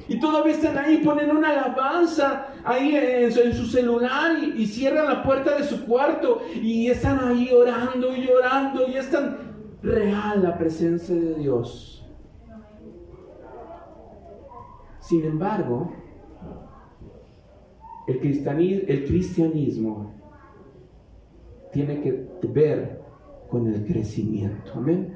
Y 0.07 0.19
todavía 0.19 0.53
están 0.53 0.77
ahí, 0.77 0.97
ponen 0.97 1.29
una 1.29 1.49
alabanza 1.49 2.47
ahí 2.63 2.95
en 2.95 3.53
su, 3.53 3.65
celular 3.65 4.38
y, 4.43 4.65
cierran 4.65 5.05
la 5.05 5.23
puerta 5.23 5.55
de 5.57 5.63
su 5.63 5.85
cuarto 5.85 6.41
y 6.55 6.88
están 6.88 7.19
ahí 7.19 7.51
orando 7.53 8.15
y 8.15 8.27
orando 8.27 8.88
y 8.88 8.95
es 8.95 9.09
tan 9.11 9.38
real 9.83 10.41
la 10.41 10.57
presencia 10.57 11.13
de 11.13 11.35
Dios. 11.35 12.03
Sin 14.99 15.23
embargo, 15.25 15.93
el 18.07 18.19
cristianismo, 18.19 18.85
el 18.88 19.05
cristianismo 19.05 20.13
tiene 21.71 22.01
que 22.01 22.27
ver 22.47 22.99
con 23.49 23.67
el 23.67 23.85
crecimiento. 23.85 24.73
Amén. 24.75 25.15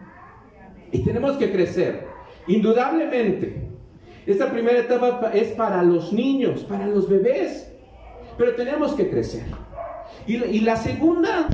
Y 0.92 1.04
tenemos 1.04 1.38
que 1.38 1.52
crecer. 1.52 2.06
Indudablemente, 2.48 3.63
esta 4.26 4.52
primera 4.52 4.80
etapa 4.80 5.32
es 5.34 5.50
para 5.50 5.84
los 5.84 6.14
niños, 6.14 6.64
para 6.64 6.88
los 6.88 7.10
bebés, 7.10 7.72
pero 8.38 8.56
tenemos 8.56 8.94
que 8.94 9.10
crecer. 9.10 9.44
Y, 10.26 10.62
la 10.62 10.78
segunda, 10.78 11.48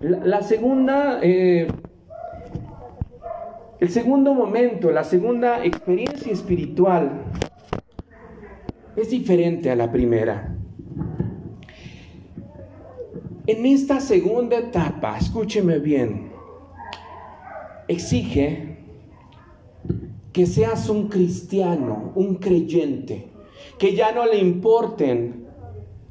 la, 0.00 0.42
segunda, 0.42 1.20
eh, 1.22 1.66
el 3.80 3.88
segundo 3.88 4.34
momento, 4.34 4.90
la 4.90 5.04
segunda 5.04 5.64
experiencia 5.64 6.30
espiritual 6.30 7.22
es 8.96 9.10
diferente 9.10 9.70
a 9.70 9.76
la 9.76 9.90
primera. 9.90 10.54
En 13.46 13.64
esta 13.64 14.00
segunda 14.00 14.58
etapa, 14.58 15.16
escúcheme 15.18 15.78
bien, 15.78 16.32
exige 17.88 18.73
que 20.34 20.46
seas 20.46 20.88
un 20.88 21.08
cristiano, 21.08 22.10
un 22.16 22.34
creyente, 22.34 23.30
que 23.78 23.94
ya 23.94 24.10
no 24.10 24.26
le 24.26 24.38
importen 24.38 25.46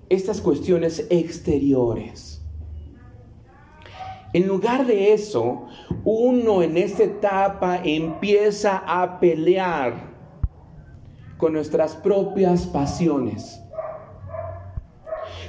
estas 0.08 0.40
cuestiones 0.40 1.06
exteriores. 1.10 2.42
En 4.32 4.48
lugar 4.48 4.88
de 4.88 5.12
eso, 5.14 5.66
uno 6.06 6.64
en 6.64 6.78
esta 6.78 7.04
etapa 7.04 7.82
empieza 7.84 8.78
a 8.88 9.20
pelear 9.20 10.14
con 11.38 11.52
nuestras 11.52 11.94
propias 11.94 12.66
pasiones, 12.66 13.62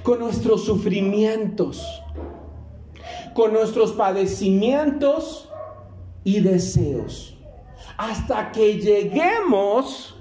con 0.02 0.18
nuestros 0.18 0.64
sufrimientos, 0.64 2.02
con 3.34 3.52
nuestros 3.52 3.92
padecimientos 3.92 5.48
y 6.24 6.40
deseos 6.40 7.33
hasta 7.96 8.50
que 8.52 8.78
lleguemos 8.78 10.16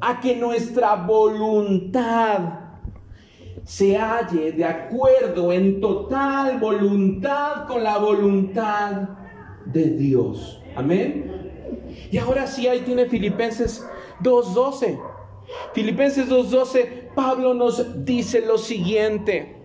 a 0.00 0.20
que 0.20 0.36
nuestra 0.36 0.94
voluntad 0.94 2.60
se 3.64 3.96
halle 3.96 4.52
de 4.52 4.64
acuerdo 4.64 5.52
en 5.52 5.80
total 5.80 6.58
voluntad 6.58 7.66
con 7.66 7.82
la 7.82 7.98
voluntad 7.98 9.08
de 9.64 9.90
Dios. 9.90 10.62
Amén. 10.76 11.36
Y 12.10 12.18
ahora 12.18 12.46
sí, 12.46 12.68
ahí 12.68 12.80
tiene 12.80 13.06
Filipenses 13.06 13.84
2.12. 14.22 15.00
Filipenses 15.72 16.28
2.12, 16.28 17.14
Pablo 17.14 17.54
nos 17.54 18.04
dice 18.04 18.44
lo 18.44 18.58
siguiente, 18.58 19.56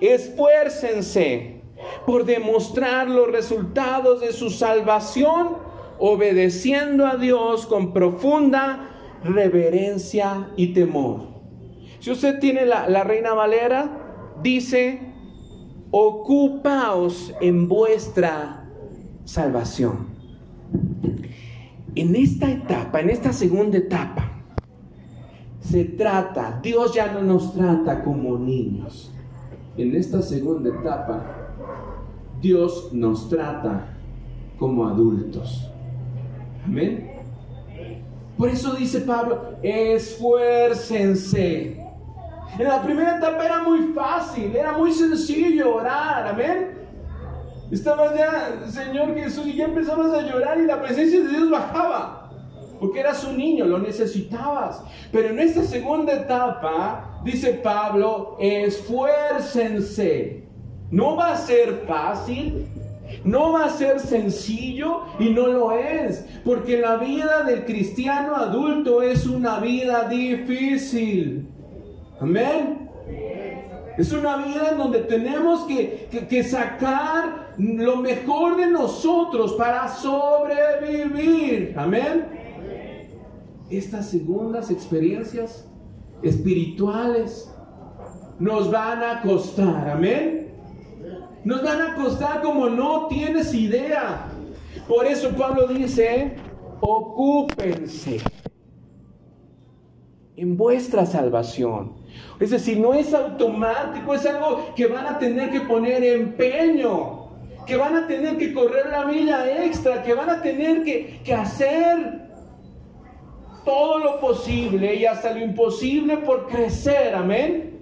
esfuércense 0.00 1.62
por 2.06 2.24
demostrar 2.24 3.08
los 3.08 3.30
resultados 3.30 4.20
de 4.20 4.32
su 4.32 4.50
salvación 4.50 5.56
obedeciendo 5.98 7.06
a 7.06 7.16
Dios 7.16 7.66
con 7.66 7.92
profunda 7.92 8.90
reverencia 9.24 10.50
y 10.56 10.68
temor. 10.68 11.36
Si 12.00 12.10
usted 12.10 12.38
tiene 12.38 12.66
la, 12.66 13.04
Reina 13.04 13.34
Valera, 13.34 14.36
dice, 14.42 15.00
ocupaos 15.90 17.34
en 17.40 17.68
vuestra 17.68 18.68
salvación. 19.24 20.06
En 21.94 22.14
esta 22.14 22.50
etapa, 22.50 23.00
en 23.00 23.10
esta 23.10 23.32
segunda 23.32 23.78
etapa, 23.78 24.44
se 25.60 25.84
trata, 25.84 26.60
Dios 26.62 26.94
ya 26.94 27.12
no 27.12 27.22
nos 27.22 27.54
trata 27.54 28.04
como 28.04 28.38
niños. 28.38 29.12
En 29.76 29.94
esta 29.96 30.22
segunda 30.22 30.70
etapa, 30.70 31.24
Dios 32.40 32.90
nos 32.92 33.28
trata 33.28 33.96
como 34.58 34.86
adultos. 34.86 35.70
Amén. 36.66 37.10
Por 38.36 38.50
eso 38.50 38.74
dice 38.74 39.00
Pablo, 39.00 39.56
esfuércense. 39.62 41.80
En 42.58 42.64
la 42.64 42.82
primera 42.82 43.18
etapa 43.18 43.44
era 43.44 43.62
muy 43.62 43.92
fácil, 43.94 44.54
era 44.54 44.72
muy 44.72 44.92
sencillo 44.92 45.76
orar, 45.76 46.26
amén. 46.28 46.72
Estabas 47.70 48.14
ya, 48.16 48.62
Señor 48.68 49.14
Jesús, 49.14 49.46
y 49.46 49.54
ya 49.54 49.66
empezabas 49.66 50.12
a 50.12 50.22
llorar 50.22 50.58
y 50.58 50.66
la 50.66 50.82
presencia 50.82 51.20
de 51.20 51.28
Dios 51.28 51.48
bajaba, 51.50 52.32
porque 52.78 53.00
eras 53.00 53.24
un 53.24 53.38
niño, 53.38 53.64
lo 53.64 53.78
necesitabas. 53.78 54.82
Pero 55.12 55.28
en 55.28 55.38
esta 55.38 55.62
segunda 55.62 56.12
etapa, 56.12 57.20
dice 57.24 57.54
Pablo, 57.54 58.36
esfuércense. 58.40 60.42
No 60.90 61.16
va 61.16 61.32
a 61.32 61.36
ser 61.36 61.84
fácil, 61.86 62.66
no 63.24 63.52
va 63.52 63.66
a 63.66 63.70
ser 63.70 64.00
sencillo 64.00 65.02
y 65.18 65.30
no 65.30 65.46
lo 65.46 65.72
es, 65.72 66.26
porque 66.44 66.78
la 66.78 66.96
vida 66.96 67.44
del 67.44 67.64
cristiano 67.64 68.36
adulto 68.36 69.02
es 69.02 69.26
una 69.26 69.60
vida 69.60 70.08
difícil. 70.08 71.48
Amén. 72.20 72.90
Es 73.98 74.12
una 74.12 74.36
vida 74.36 74.70
en 74.72 74.78
donde 74.78 75.00
tenemos 75.00 75.64
que, 75.64 76.08
que, 76.28 76.44
sacar 76.44 77.54
lo 77.56 77.96
mejor 77.96 78.56
de 78.56 78.66
nosotros 78.66 79.54
para 79.54 79.88
sobrevivir. 79.88 81.74
Amén. 81.76 82.26
Estas 83.70 84.10
segundas 84.10 84.70
experiencias 84.70 85.66
espirituales 86.22 87.50
nos 88.38 88.70
van 88.70 89.02
a 89.02 89.22
costar. 89.22 89.88
Amén. 89.88 90.45
Nos 91.46 91.62
van 91.62 91.80
a 91.80 91.94
costar 91.94 92.42
como 92.42 92.68
no 92.68 93.06
tienes 93.06 93.54
idea. 93.54 94.26
Por 94.88 95.06
eso 95.06 95.30
Pablo 95.30 95.68
dice, 95.68 96.34
ocúpense 96.80 98.20
en 100.36 100.56
vuestra 100.56 101.06
salvación. 101.06 101.92
Es 102.40 102.50
decir, 102.50 102.80
no 102.80 102.94
es 102.94 103.14
automático, 103.14 104.12
es 104.12 104.26
algo 104.26 104.74
que 104.74 104.88
van 104.88 105.06
a 105.06 105.20
tener 105.20 105.50
que 105.50 105.60
poner 105.60 106.02
empeño, 106.02 107.28
que 107.64 107.76
van 107.76 107.94
a 107.94 108.08
tener 108.08 108.38
que 108.38 108.52
correr 108.52 108.88
la 108.90 109.04
milla 109.04 109.64
extra, 109.64 110.02
que 110.02 110.14
van 110.14 110.28
a 110.28 110.42
tener 110.42 110.82
que, 110.82 111.20
que 111.22 111.32
hacer 111.32 112.26
todo 113.64 114.00
lo 114.00 114.18
posible 114.18 114.96
y 114.96 115.06
hasta 115.06 115.30
lo 115.30 115.44
imposible 115.44 116.16
por 116.16 116.48
crecer, 116.48 117.14
amén. 117.14 117.75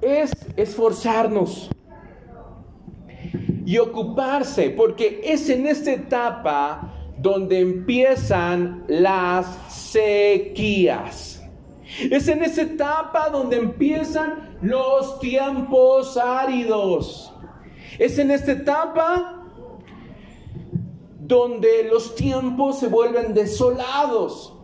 Es 0.00 0.32
esforzarnos 0.56 1.70
y 3.64 3.78
ocuparse, 3.78 4.70
porque 4.70 5.20
es 5.24 5.48
en 5.48 5.66
esta 5.66 5.92
etapa 5.92 6.92
donde 7.18 7.60
empiezan 7.60 8.84
las 8.88 9.46
sequías. 9.68 11.42
Es 12.10 12.28
en 12.28 12.42
esa 12.42 12.62
etapa 12.62 13.30
donde 13.30 13.56
empiezan 13.56 14.58
los 14.62 15.18
tiempos 15.20 16.16
áridos. 16.16 17.32
Es 17.98 18.18
en 18.18 18.30
esta 18.30 18.52
etapa 18.52 19.44
donde 21.18 21.84
los 21.90 22.14
tiempos 22.14 22.78
se 22.78 22.88
vuelven 22.88 23.34
desolados, 23.34 24.54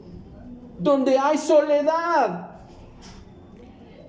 donde 0.79 1.19
hay 1.19 1.39
soledad. 1.39 2.52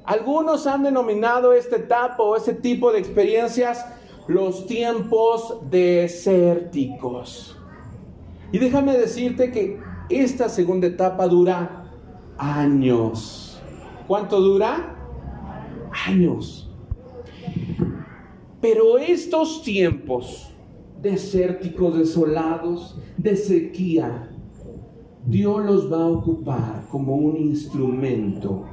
Algunos 0.06 0.68
han 0.68 0.84
denominado 0.84 1.54
esta 1.54 1.78
etapa 1.78 2.22
o 2.22 2.36
ese 2.36 2.54
tipo 2.54 2.92
de 2.92 3.00
experiencias 3.00 3.86
los 4.28 4.66
tiempos 4.68 5.60
desérticos. 5.70 7.58
Y 8.52 8.60
déjame 8.60 8.98
decirte 8.98 9.52
que 9.52 9.80
esta 10.10 10.50
segunda 10.50 10.88
etapa 10.88 11.28
dura 11.28 11.86
años. 12.38 13.62
¿Cuánto 14.08 14.42
dura? 14.42 14.96
Años. 16.06 16.70
Pero 18.60 18.98
estos 18.98 19.64
tiempos 19.64 20.54
desérticos, 21.02 21.98
desolados, 21.98 22.98
de 23.18 23.36
sequía, 23.36 24.30
Dios 25.26 25.66
los 25.66 25.92
va 25.92 26.04
a 26.04 26.08
ocupar 26.08 26.84
como 26.90 27.16
un 27.16 27.38
instrumento 27.38 28.66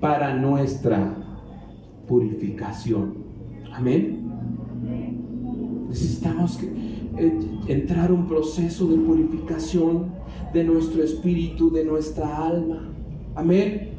para 0.00 0.34
nuestra 0.34 1.14
purificación. 2.06 3.14
Amén. 3.72 4.26
Necesitamos 5.88 6.56
que 6.56 6.70
entrar 7.68 8.12
un 8.12 8.26
proceso 8.26 8.86
de 8.86 8.96
purificación 8.98 10.06
de 10.52 10.64
nuestro 10.64 11.02
espíritu, 11.02 11.70
de 11.70 11.84
nuestra 11.84 12.46
alma. 12.46 12.88
Amén. 13.34 13.90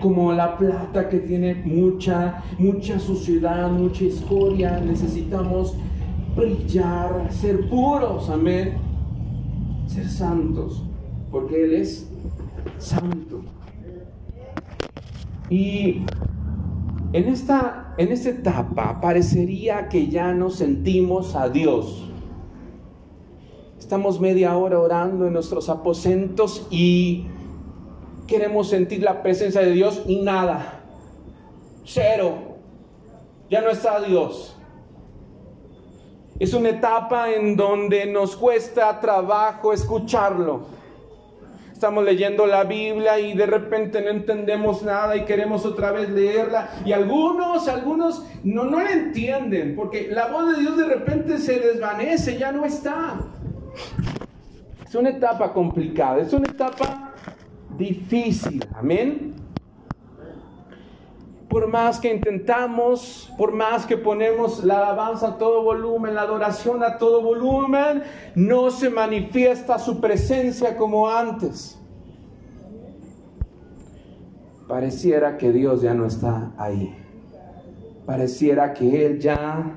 Como 0.00 0.32
la 0.32 0.56
plata 0.56 1.08
que 1.08 1.20
tiene 1.20 1.54
mucha, 1.54 2.42
mucha 2.58 2.98
suciedad, 2.98 3.70
mucha 3.70 4.04
escoria, 4.04 4.80
necesitamos 4.80 5.74
brillar, 6.36 7.28
ser 7.30 7.68
puros, 7.68 8.28
amén. 8.30 8.74
Ser 9.86 10.08
santos, 10.08 10.82
porque 11.30 11.64
Él 11.64 11.74
es 11.74 12.08
santo. 12.78 13.29
Y 15.50 16.06
en 17.12 17.28
esta, 17.28 17.94
en 17.98 18.12
esta 18.12 18.30
etapa 18.30 19.00
parecería 19.00 19.88
que 19.88 20.06
ya 20.06 20.32
no 20.32 20.48
sentimos 20.48 21.34
a 21.34 21.48
Dios. 21.48 22.08
Estamos 23.78 24.20
media 24.20 24.56
hora 24.56 24.78
orando 24.78 25.26
en 25.26 25.32
nuestros 25.32 25.68
aposentos 25.68 26.68
y 26.70 27.26
queremos 28.28 28.68
sentir 28.68 29.02
la 29.02 29.22
presencia 29.22 29.60
de 29.60 29.72
Dios 29.72 30.04
y 30.06 30.22
nada. 30.22 30.84
Cero. 31.84 32.34
Ya 33.50 33.60
no 33.60 33.70
está 33.70 34.00
Dios. 34.00 34.56
Es 36.38 36.54
una 36.54 36.68
etapa 36.68 37.32
en 37.32 37.56
donde 37.56 38.06
nos 38.06 38.36
cuesta 38.36 39.00
trabajo 39.00 39.72
escucharlo. 39.72 40.79
Estamos 41.80 42.04
leyendo 42.04 42.44
la 42.44 42.64
Biblia 42.64 43.18
y 43.18 43.32
de 43.32 43.46
repente 43.46 44.02
no 44.02 44.10
entendemos 44.10 44.82
nada 44.82 45.16
y 45.16 45.24
queremos 45.24 45.64
otra 45.64 45.92
vez 45.92 46.10
leerla. 46.10 46.68
Y 46.84 46.92
algunos, 46.92 47.68
algunos 47.68 48.22
no, 48.44 48.64
no 48.64 48.82
la 48.82 48.92
entienden 48.92 49.74
porque 49.74 50.08
la 50.10 50.26
voz 50.26 50.54
de 50.54 50.60
Dios 50.60 50.76
de 50.76 50.84
repente 50.84 51.38
se 51.38 51.58
desvanece, 51.58 52.36
ya 52.36 52.52
no 52.52 52.66
está. 52.66 53.18
Es 54.86 54.94
una 54.94 55.08
etapa 55.08 55.54
complicada, 55.54 56.20
es 56.20 56.34
una 56.34 56.48
etapa 56.48 57.14
difícil, 57.78 58.62
amén. 58.74 59.39
Por 61.50 61.66
más 61.66 61.98
que 61.98 62.14
intentamos, 62.14 63.28
por 63.36 63.52
más 63.52 63.84
que 63.84 63.96
ponemos 63.96 64.62
la 64.62 64.76
alabanza 64.76 65.30
a 65.30 65.38
todo 65.38 65.64
volumen, 65.64 66.14
la 66.14 66.22
adoración 66.22 66.84
a 66.84 66.96
todo 66.96 67.22
volumen, 67.22 68.04
no 68.36 68.70
se 68.70 68.88
manifiesta 68.88 69.80
su 69.80 70.00
presencia 70.00 70.76
como 70.76 71.10
antes. 71.10 71.76
Pareciera 74.68 75.38
que 75.38 75.50
Dios 75.50 75.82
ya 75.82 75.92
no 75.92 76.06
está 76.06 76.52
ahí. 76.56 76.96
Pareciera 78.06 78.72
que 78.72 79.04
Él 79.04 79.18
ya 79.18 79.74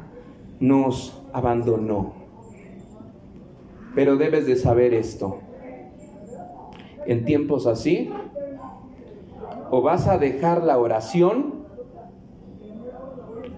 nos 0.59 1.19
abandonó. 1.33 2.13
Pero 3.95 4.17
debes 4.17 4.45
de 4.45 4.57
saber 4.57 4.93
esto. 4.93 5.39
En 7.07 7.25
tiempos 7.25 7.65
así, 7.65 8.13
o 9.71 9.81
vas 9.81 10.07
a 10.07 10.19
dejar 10.19 10.63
la 10.63 10.77
oración 10.77 11.62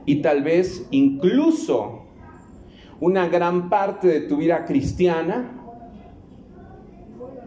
y 0.06 0.22
tal 0.22 0.44
vez 0.44 0.88
incluso 0.92 2.04
una 3.00 3.28
gran 3.28 3.70
parte 3.70 4.08
de 4.08 4.22
tu 4.22 4.38
vida 4.38 4.66
cristiana. 4.66 5.52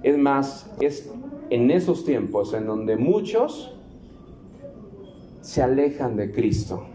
Es 0.03 0.19
más, 0.19 0.71
es 0.81 1.11
en 1.51 1.71
esos 1.71 2.05
tiempos 2.05 2.55
en 2.55 2.67
donde 2.67 2.97
muchos 2.97 3.75
se 5.41 5.63
alejan 5.63 6.17
de 6.17 6.31
Cristo. 6.33 6.87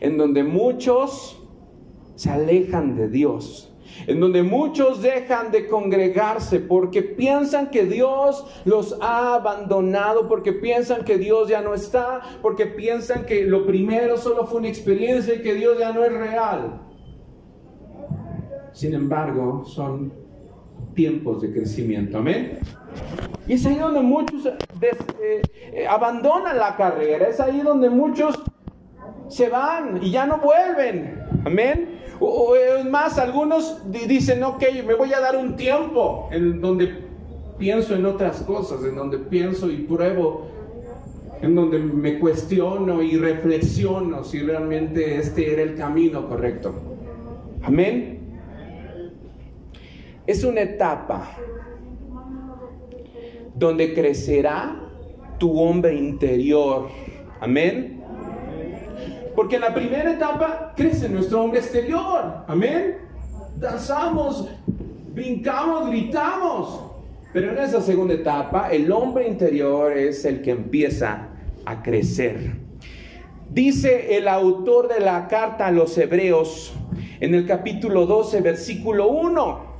En 0.00 0.18
donde 0.18 0.42
muchos 0.42 1.38
se 2.14 2.30
alejan 2.30 2.96
de 2.96 3.08
Dios 3.08 3.71
en 4.06 4.20
donde 4.20 4.42
muchos 4.42 5.02
dejan 5.02 5.50
de 5.50 5.66
congregarse 5.68 6.60
porque 6.60 7.02
piensan 7.02 7.70
que 7.70 7.84
Dios 7.84 8.46
los 8.64 8.96
ha 9.00 9.34
abandonado, 9.34 10.28
porque 10.28 10.52
piensan 10.52 11.04
que 11.04 11.18
Dios 11.18 11.48
ya 11.48 11.60
no 11.62 11.74
está, 11.74 12.20
porque 12.40 12.66
piensan 12.66 13.26
que 13.26 13.44
lo 13.44 13.66
primero 13.66 14.16
solo 14.16 14.46
fue 14.46 14.60
una 14.60 14.68
experiencia 14.68 15.34
y 15.34 15.42
que 15.42 15.54
Dios 15.54 15.78
ya 15.78 15.92
no 15.92 16.04
es 16.04 16.12
real. 16.12 16.80
Sin 18.72 18.94
embargo, 18.94 19.64
son 19.64 20.12
tiempos 20.94 21.42
de 21.42 21.52
crecimiento, 21.52 22.18
amén. 22.18 22.58
Y 23.46 23.54
es 23.54 23.66
ahí 23.66 23.76
donde 23.76 24.00
muchos 24.00 24.46
eh, 24.46 25.42
eh, 25.72 25.86
abandonan 25.86 26.56
la 26.58 26.76
carrera, 26.76 27.28
es 27.28 27.40
ahí 27.40 27.60
donde 27.60 27.90
muchos 27.90 28.40
se 29.28 29.48
van 29.48 30.02
y 30.02 30.10
ya 30.10 30.26
no 30.26 30.38
vuelven, 30.38 31.22
amén. 31.44 32.01
O, 32.20 32.54
es 32.54 32.84
más, 32.84 33.18
algunos 33.18 33.80
dicen, 33.90 34.42
ok, 34.42 34.62
me 34.86 34.94
voy 34.94 35.12
a 35.12 35.20
dar 35.20 35.36
un 35.36 35.56
tiempo 35.56 36.28
en 36.30 36.60
donde 36.60 36.92
pienso 37.58 37.94
en 37.94 38.06
otras 38.06 38.42
cosas, 38.42 38.84
en 38.84 38.94
donde 38.94 39.18
pienso 39.18 39.70
y 39.70 39.78
pruebo, 39.78 40.46
en 41.40 41.54
donde 41.54 41.78
me 41.78 42.18
cuestiono 42.18 43.02
y 43.02 43.16
reflexiono 43.16 44.24
si 44.24 44.40
realmente 44.40 45.16
este 45.16 45.52
era 45.52 45.62
el 45.62 45.74
camino 45.74 46.28
correcto. 46.28 46.74
Amén. 47.62 48.20
Es 50.26 50.44
una 50.44 50.62
etapa 50.62 51.36
donde 53.54 53.92
crecerá 53.92 54.88
tu 55.38 55.60
hombre 55.60 55.94
interior. 55.94 56.88
Amén. 57.40 58.01
Porque 59.34 59.56
en 59.56 59.62
la 59.62 59.74
primera 59.74 60.12
etapa 60.12 60.72
crece 60.76 61.08
nuestro 61.08 61.42
hombre 61.42 61.60
exterior. 61.60 62.44
Amén. 62.46 62.98
Danzamos, 63.56 64.48
brincamos, 65.14 65.88
gritamos. 65.88 66.82
Pero 67.32 67.52
en 67.52 67.58
esa 67.58 67.80
segunda 67.80 68.14
etapa, 68.14 68.70
el 68.70 68.92
hombre 68.92 69.26
interior 69.26 69.96
es 69.96 70.24
el 70.24 70.42
que 70.42 70.50
empieza 70.50 71.28
a 71.64 71.82
crecer. 71.82 72.56
Dice 73.48 74.16
el 74.16 74.28
autor 74.28 74.88
de 74.88 75.00
la 75.00 75.28
carta 75.28 75.66
a 75.66 75.70
los 75.70 75.96
hebreos 75.96 76.74
en 77.20 77.34
el 77.34 77.46
capítulo 77.46 78.06
12, 78.06 78.40
versículo 78.40 79.08
1, 79.08 79.71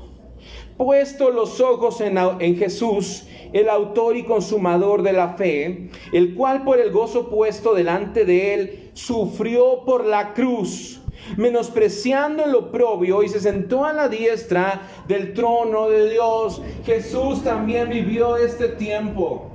puesto 0.83 1.31
los 1.31 1.61
ojos 1.61 2.01
en, 2.01 2.57
Jesús, 2.57 3.29
el 3.53 3.69
autor 3.69 4.17
y 4.17 4.25
consumador 4.25 5.03
de 5.03 5.13
la 5.13 5.35
fe, 5.35 5.91
el 6.13 6.35
cual 6.35 6.65
por 6.65 6.81
el 6.81 6.91
gozo 6.91 7.31
puesto 7.31 7.73
delante 7.73 8.25
de 8.25 8.55
él 8.55 8.91
sufrió 8.95 9.85
por 9.85 10.05
la 10.05 10.35
cruz 10.35 10.99
menospreciando 11.37 12.45
el 12.45 12.55
oprobio 12.57 13.23
y 13.23 13.29
se 13.29 13.39
sentó 13.39 13.85
a 13.85 13.93
la 13.93 14.09
diestra 14.09 14.83
del 15.07 15.33
trono 15.35 15.89
de 15.89 16.11
Dios. 16.11 16.61
Jesús 16.85 17.45
también 17.45 17.91
vivió 17.91 18.37
este 18.37 18.67
tiempo. 18.67 19.49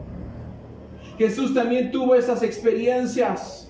Jesús 1.17 1.53
también 1.53 1.91
tuvo 1.91 2.15
esas 2.15 2.41
experiencias. 2.41 3.69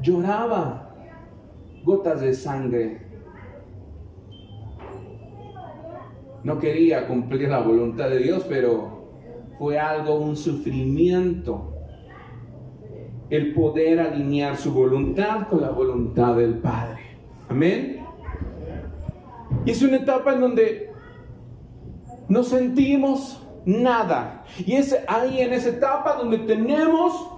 Lloraba 0.00 0.94
gotas 1.84 2.22
de 2.22 2.32
sangre. 2.32 3.13
No 6.44 6.58
quería 6.58 7.08
cumplir 7.08 7.48
la 7.48 7.60
voluntad 7.60 8.08
de 8.08 8.18
Dios, 8.20 8.46
pero 8.48 9.08
fue 9.58 9.78
algo, 9.78 10.16
un 10.16 10.36
sufrimiento 10.36 11.74
el 13.30 13.54
poder 13.54 14.00
alinear 14.00 14.56
su 14.56 14.72
voluntad 14.72 15.48
con 15.48 15.62
la 15.62 15.70
voluntad 15.70 16.36
del 16.36 16.58
Padre. 16.58 17.00
Amén. 17.48 18.04
Y 19.64 19.70
es 19.70 19.82
una 19.82 19.96
etapa 19.96 20.34
en 20.34 20.40
donde 20.40 20.92
no 22.28 22.42
sentimos 22.42 23.42
nada. 23.64 24.44
Y 24.64 24.74
es 24.74 24.96
ahí 25.08 25.40
en 25.40 25.52
esa 25.52 25.70
etapa 25.70 26.16
donde 26.16 26.38
tenemos 26.38 27.30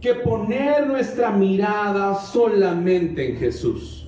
que 0.00 0.14
poner 0.14 0.86
nuestra 0.86 1.30
mirada 1.30 2.14
solamente 2.16 3.30
en 3.30 3.36
Jesús 3.36 4.06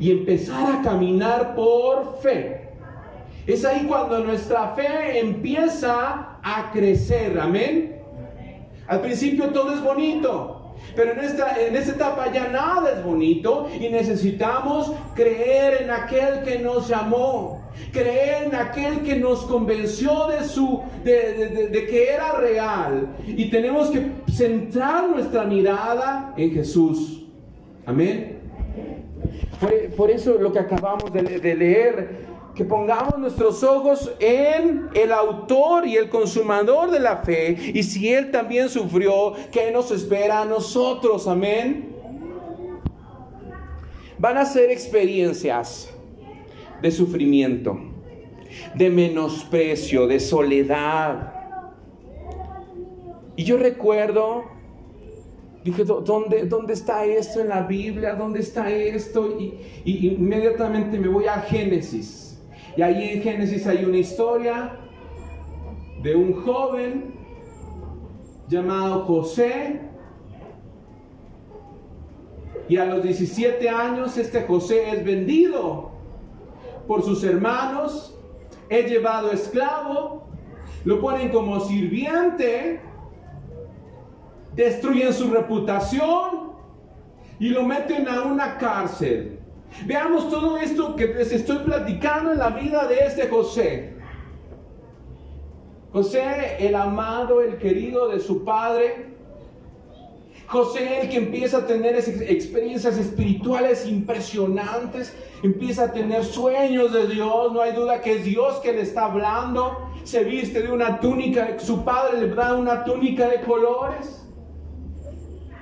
y 0.00 0.10
empezar 0.10 0.78
a 0.78 0.82
caminar 0.82 1.54
por 1.54 2.18
fe. 2.22 2.57
Es 3.48 3.64
ahí 3.64 3.86
cuando 3.88 4.22
nuestra 4.22 4.74
fe 4.74 5.18
empieza 5.20 6.38
a 6.42 6.70
crecer. 6.70 7.40
Amén. 7.40 7.96
Al 8.86 9.00
principio 9.00 9.46
todo 9.46 9.72
es 9.72 9.82
bonito. 9.82 10.74
Pero 10.94 11.12
en 11.12 11.20
esta, 11.20 11.58
en 11.58 11.74
esta 11.74 11.92
etapa 11.92 12.30
ya 12.30 12.48
nada 12.48 12.92
es 12.92 13.02
bonito 13.02 13.68
y 13.74 13.88
necesitamos 13.88 14.92
creer 15.14 15.82
en 15.82 15.90
aquel 15.90 16.42
que 16.44 16.58
nos 16.58 16.88
llamó, 16.88 17.62
creer 17.90 18.44
en 18.44 18.54
aquel 18.54 19.00
que 19.00 19.16
nos 19.16 19.44
convenció 19.46 20.28
de, 20.28 20.44
su, 20.44 20.82
de, 21.02 21.68
de 21.72 21.86
que 21.86 22.12
era 22.12 22.32
real. 22.32 23.16
Y 23.26 23.48
tenemos 23.48 23.88
que 23.88 24.12
centrar 24.30 25.08
nuestra 25.08 25.44
mirada 25.44 26.34
en 26.36 26.52
Jesús. 26.52 27.24
Amén. 27.86 28.40
Por, 29.58 29.90
por 29.96 30.10
eso 30.10 30.34
lo 30.38 30.52
que 30.52 30.58
acabamos 30.58 31.10
de, 31.12 31.22
leer 31.22 32.27
que 32.58 32.64
pongamos 32.64 33.16
nuestros 33.18 33.62
ojos 33.62 34.10
en 34.18 34.88
el 34.92 35.12
autor 35.12 35.86
y 35.86 35.94
el 35.94 36.08
consumador 36.08 36.90
de 36.90 36.98
la 36.98 37.18
fe. 37.18 37.56
Y 37.72 37.84
si 37.84 38.12
Él 38.12 38.32
también 38.32 38.68
sufrió, 38.68 39.34
¿qué 39.52 39.70
nos 39.70 39.92
espera 39.92 40.40
a 40.40 40.44
nosotros? 40.44 41.28
Amén. 41.28 41.94
Van 44.18 44.36
a 44.38 44.44
ser 44.44 44.72
experiencias 44.72 45.88
de 46.82 46.90
sufrimiento, 46.90 47.78
de 48.74 48.90
menosprecio, 48.90 50.08
de 50.08 50.18
soledad. 50.18 51.32
Y 53.36 53.44
yo 53.44 53.56
recuerdo, 53.56 54.46
dije, 55.62 55.84
¿dónde, 55.84 56.42
dónde 56.46 56.72
está 56.72 57.04
esto 57.04 57.40
en 57.40 57.50
la 57.50 57.62
Biblia? 57.62 58.16
¿Dónde 58.16 58.40
está 58.40 58.68
esto? 58.68 59.36
Y, 59.38 59.54
y 59.84 60.08
inmediatamente 60.08 60.98
me 60.98 61.06
voy 61.06 61.26
a 61.26 61.34
Génesis 61.42 62.27
y 62.76 62.82
ahí 62.82 63.10
en 63.10 63.22
Génesis 63.22 63.66
hay 63.66 63.84
una 63.84 63.98
historia 63.98 64.78
de 66.02 66.14
un 66.14 66.32
joven 66.44 67.14
llamado 68.48 69.04
José. 69.04 69.80
Y 72.68 72.76
a 72.76 72.84
los 72.84 73.02
17 73.02 73.68
años 73.68 74.16
este 74.18 74.42
José 74.42 74.90
es 74.90 75.04
vendido 75.04 75.90
por 76.86 77.02
sus 77.02 77.24
hermanos, 77.24 78.18
es 78.68 78.90
llevado 78.90 79.32
esclavo, 79.32 80.28
lo 80.84 81.00
ponen 81.00 81.30
como 81.30 81.60
sirviente, 81.60 82.80
destruyen 84.54 85.12
su 85.12 85.30
reputación 85.30 86.52
y 87.38 87.48
lo 87.48 87.62
meten 87.64 88.08
a 88.08 88.22
una 88.22 88.58
cárcel. 88.58 89.37
Veamos 89.86 90.30
todo 90.30 90.56
esto 90.56 90.96
que 90.96 91.06
les 91.06 91.32
estoy 91.32 91.58
platicando 91.58 92.32
en 92.32 92.38
la 92.38 92.50
vida 92.50 92.86
de 92.86 92.98
este 93.00 93.28
José. 93.28 93.94
José, 95.92 96.56
el 96.58 96.74
amado, 96.74 97.40
el 97.40 97.58
querido 97.58 98.08
de 98.08 98.20
su 98.20 98.44
padre. 98.44 99.06
José, 100.46 101.02
el 101.02 101.08
que 101.10 101.18
empieza 101.18 101.58
a 101.58 101.66
tener 101.66 101.94
experiencias 101.94 102.96
espirituales 102.96 103.86
impresionantes, 103.86 105.14
empieza 105.42 105.84
a 105.84 105.92
tener 105.92 106.24
sueños 106.24 106.92
de 106.92 107.06
Dios, 107.06 107.52
no 107.52 107.60
hay 107.60 107.72
duda 107.72 108.00
que 108.00 108.16
es 108.16 108.24
Dios 108.24 108.56
que 108.60 108.72
le 108.72 108.80
está 108.80 109.06
hablando, 109.06 109.90
se 110.04 110.24
viste 110.24 110.62
de 110.62 110.72
una 110.72 111.00
túnica, 111.00 111.58
su 111.58 111.84
padre 111.84 112.22
le 112.22 112.34
da 112.34 112.54
una 112.54 112.82
túnica 112.82 113.28
de 113.28 113.42
colores. 113.42 114.26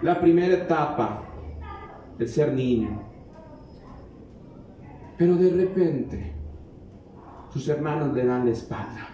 La 0.02 0.20
primera 0.20 0.54
etapa 0.54 1.22
de 2.16 2.28
ser 2.28 2.52
niño. 2.52 3.15
Pero 5.16 5.36
de 5.36 5.50
repente 5.50 6.32
sus 7.52 7.68
hermanos 7.68 8.12
le 8.14 8.24
dan 8.24 8.44
la 8.44 8.50
espalda. 8.50 9.08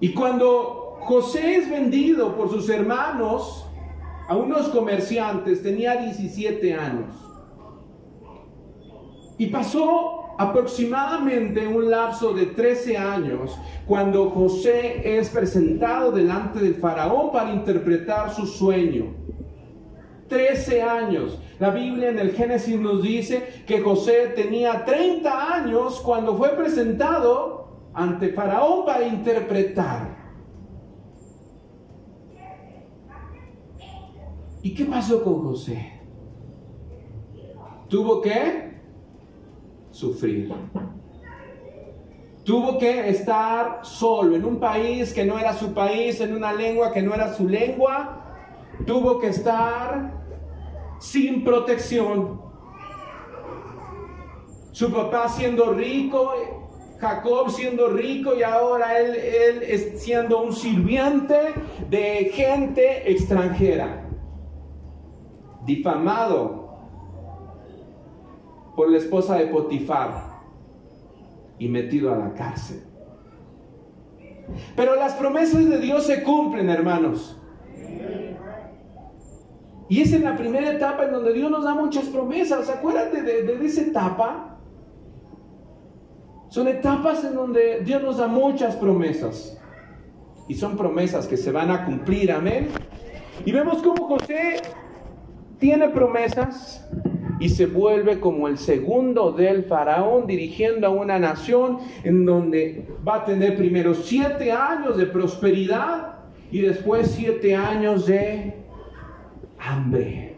Y 0.00 0.12
cuando 0.12 0.98
José 1.00 1.56
es 1.56 1.70
vendido 1.70 2.36
por 2.36 2.50
sus 2.50 2.68
hermanos 2.68 3.64
a 4.28 4.36
unos 4.36 4.68
comerciantes, 4.68 5.62
tenía 5.62 5.96
17 5.96 6.74
años. 6.74 7.14
Y 9.38 9.46
pasó 9.46 10.34
aproximadamente 10.38 11.66
un 11.66 11.90
lapso 11.90 12.34
de 12.34 12.46
13 12.46 12.98
años 12.98 13.56
cuando 13.86 14.30
José 14.30 15.18
es 15.18 15.30
presentado 15.30 16.10
delante 16.12 16.58
del 16.58 16.74
faraón 16.74 17.32
para 17.32 17.52
interpretar 17.52 18.34
su 18.34 18.46
sueño. 18.46 19.25
13 20.28 20.82
años. 20.82 21.38
La 21.58 21.70
Biblia 21.70 22.10
en 22.10 22.18
el 22.18 22.32
Génesis 22.32 22.78
nos 22.78 23.02
dice 23.02 23.64
que 23.66 23.80
José 23.80 24.32
tenía 24.34 24.84
30 24.84 25.54
años 25.54 26.00
cuando 26.00 26.36
fue 26.36 26.50
presentado 26.50 27.68
ante 27.94 28.28
Faraón 28.28 28.84
para 28.84 29.06
interpretar. 29.06 30.16
¿Y 34.62 34.74
qué 34.74 34.84
pasó 34.84 35.22
con 35.22 35.42
José? 35.44 35.92
Tuvo 37.88 38.20
que 38.20 38.80
sufrir. 39.92 40.52
Tuvo 42.44 42.78
que 42.78 43.08
estar 43.08 43.80
solo 43.82 44.36
en 44.36 44.44
un 44.44 44.60
país 44.60 45.12
que 45.12 45.24
no 45.24 45.38
era 45.38 45.52
su 45.52 45.72
país, 45.72 46.20
en 46.20 46.34
una 46.34 46.52
lengua 46.52 46.92
que 46.92 47.02
no 47.02 47.14
era 47.14 47.32
su 47.32 47.48
lengua. 47.48 48.24
Tuvo 48.86 49.18
que 49.18 49.28
estar 49.28 50.15
sin 50.98 51.44
protección. 51.44 52.40
Su 54.72 54.92
papá 54.92 55.28
siendo 55.28 55.72
rico, 55.72 56.32
Jacob 56.98 57.50
siendo 57.50 57.88
rico 57.88 58.34
y 58.36 58.42
ahora 58.42 58.98
él, 58.98 59.14
él 59.14 59.98
siendo 59.98 60.42
un 60.42 60.52
sirviente 60.52 61.54
de 61.88 62.30
gente 62.32 63.10
extranjera. 63.10 64.02
Difamado 65.64 66.66
por 68.76 68.90
la 68.90 68.98
esposa 68.98 69.36
de 69.36 69.46
Potifar 69.46 70.36
y 71.58 71.68
metido 71.68 72.12
a 72.12 72.16
la 72.16 72.34
cárcel. 72.34 72.82
Pero 74.76 74.94
las 74.94 75.14
promesas 75.14 75.68
de 75.68 75.78
Dios 75.78 76.06
se 76.06 76.22
cumplen, 76.22 76.68
hermanos. 76.68 77.36
Y 79.88 80.00
es 80.00 80.12
en 80.12 80.24
la 80.24 80.36
primera 80.36 80.72
etapa 80.72 81.04
en 81.04 81.12
donde 81.12 81.32
Dios 81.32 81.50
nos 81.50 81.64
da 81.64 81.74
muchas 81.74 82.06
promesas. 82.06 82.68
Acuérdate 82.68 83.22
de, 83.22 83.66
esa 83.66 83.82
etapa. 83.82 84.58
Son 86.48 86.66
etapas 86.68 87.24
en 87.24 87.34
donde 87.34 87.80
Dios 87.84 88.02
nos 88.02 88.18
da 88.18 88.26
muchas 88.26 88.76
promesas. 88.76 89.58
Y 90.48 90.54
son 90.54 90.76
promesas 90.76 91.26
que 91.26 91.36
se 91.36 91.52
van 91.52 91.70
a 91.70 91.84
cumplir, 91.84 92.32
amén. 92.32 92.68
Y 93.44 93.52
vemos 93.52 93.82
cómo 93.82 94.06
José 94.06 94.62
tiene 95.58 95.88
promesas, 95.88 96.86
y 97.38 97.48
se 97.48 97.66
vuelve 97.66 98.18
como 98.18 98.48
el 98.48 98.58
segundo 98.58 99.32
del 99.32 99.64
faraón 99.64 100.26
dirigiendo 100.26 100.86
a 100.86 100.90
una 100.90 101.18
nación 101.18 101.78
en 102.02 102.24
donde 102.24 102.86
va 103.06 103.16
a 103.16 103.24
tener 103.24 103.56
primero 103.56 103.94
siete 103.94 104.52
años 104.52 104.96
de 104.96 105.06
prosperidad 105.06 106.14
y 106.50 106.60
después 106.62 107.10
siete 107.10 107.54
años 107.54 108.06
de 108.06 108.65
hambre. 109.58 110.36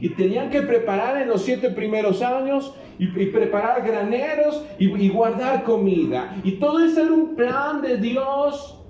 Y 0.00 0.10
tenían 0.10 0.50
que 0.50 0.62
preparar 0.62 1.20
en 1.20 1.28
los 1.28 1.42
siete 1.42 1.70
primeros 1.70 2.22
años 2.22 2.74
y, 2.98 3.06
preparar 3.26 3.82
graneros 3.82 4.64
y, 4.78 4.86
y 4.86 5.08
guardar 5.08 5.64
comida. 5.64 6.36
Y 6.44 6.52
todo 6.52 6.84
eso 6.84 7.02
era 7.02 7.12
un 7.12 7.34
plan 7.34 7.80
de 7.82 7.96
Dios, 7.96 8.80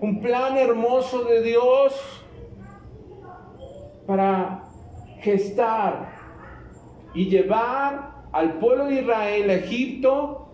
un 0.00 0.20
plan 0.20 0.56
hermoso 0.56 1.24
de 1.24 1.42
Dios 1.42 1.94
para 4.06 4.64
gestar 5.20 6.08
y 7.14 7.26
llevar 7.26 8.14
al 8.32 8.54
pueblo 8.54 8.86
de 8.86 9.02
Israel 9.02 9.50
a 9.50 9.54
Egipto 9.54 10.48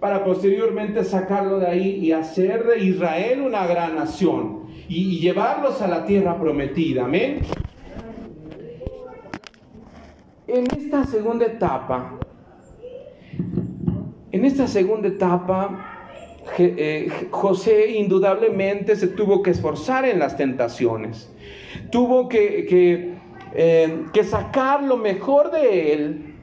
para 0.00 0.24
posteriormente 0.24 1.04
sacarlo 1.04 1.58
de 1.58 1.66
ahí 1.66 1.88
y 1.96 2.12
hacer 2.12 2.64
de 2.64 2.78
Israel 2.80 3.42
una 3.42 3.66
gran 3.66 3.96
nación 3.96 4.67
y, 4.88 5.18
llevarlos 5.20 5.82
a 5.82 5.88
la 5.88 6.04
tierra 6.04 6.38
prometida. 6.38 7.04
Amén. 7.04 7.40
En 10.46 10.66
esta 10.76 11.04
segunda 11.04 11.46
etapa, 11.46 12.18
en 14.32 14.44
esta 14.44 14.66
segunda 14.66 15.08
etapa, 15.08 16.14
eh, 16.58 17.28
José 17.30 17.92
indudablemente 17.92 18.96
se 18.96 19.08
tuvo 19.08 19.42
que 19.42 19.50
esforzar 19.50 20.06
en 20.06 20.18
las 20.18 20.36
tentaciones, 20.36 21.30
tuvo 21.90 22.28
que, 22.28 22.64
que 22.66 23.18
eh, 23.54 24.04
que 24.12 24.24
sacar 24.24 24.82
lo 24.82 24.96
mejor 24.96 25.50
de 25.50 25.92
él. 25.92 26.34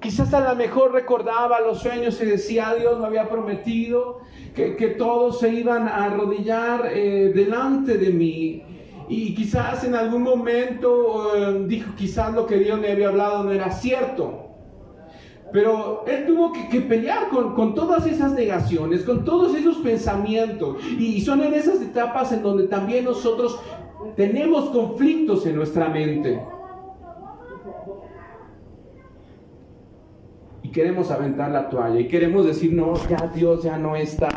Quizás 0.00 0.32
a 0.32 0.40
lo 0.40 0.54
mejor 0.54 0.92
recordaba 0.92 1.60
los 1.60 1.80
sueños 1.80 2.20
y 2.22 2.26
decía, 2.26 2.72
Dios 2.78 3.00
me 3.00 3.06
había 3.06 3.28
prometido 3.28 4.20
que, 4.54 4.94
todos 4.98 5.40
se 5.40 5.48
iban 5.50 5.88
a 5.88 6.04
arrodillar 6.04 6.90
eh, 6.92 7.32
delante 7.34 7.98
de 7.98 8.10
mí. 8.10 8.62
Y 9.08 9.34
quizás 9.34 9.82
en 9.84 9.94
algún 9.94 10.22
momento 10.22 11.34
eh, 11.34 11.64
dijo, 11.66 11.92
quizás 11.96 12.32
lo 12.32 12.46
que 12.46 12.58
Dios 12.58 12.78
me 12.78 12.92
había 12.92 13.08
hablado 13.08 13.42
no 13.42 13.52
era 13.52 13.72
cierto. 13.72 14.44
Pero 15.52 16.04
él 16.06 16.26
tuvo 16.26 16.52
que, 16.52 16.80
pelear 16.80 17.28
con, 17.30 17.74
todas 17.74 18.06
esas 18.06 18.32
negaciones, 18.32 19.02
con 19.02 19.24
todos 19.24 19.56
esos 19.56 19.78
pensamientos. 19.78 20.76
y 20.98 21.20
son 21.22 21.42
en 21.42 21.54
esas 21.54 21.80
etapas 21.80 22.32
en 22.32 22.42
donde 22.42 22.68
también 22.68 23.04
nosotros 23.04 23.58
tenemos 24.14 24.70
conflictos 24.70 25.46
en 25.46 25.56
nuestra 25.56 25.88
mente. 25.88 26.40
Y 30.68 30.70
queremos 30.70 31.10
aventar 31.10 31.50
la 31.50 31.70
toalla 31.70 31.98
y 31.98 32.08
queremos 32.08 32.44
decir, 32.44 32.74
no, 32.74 32.92
ya 33.08 33.30
Dios 33.34 33.62
ya 33.62 33.78
no 33.78 33.96
está 33.96 34.28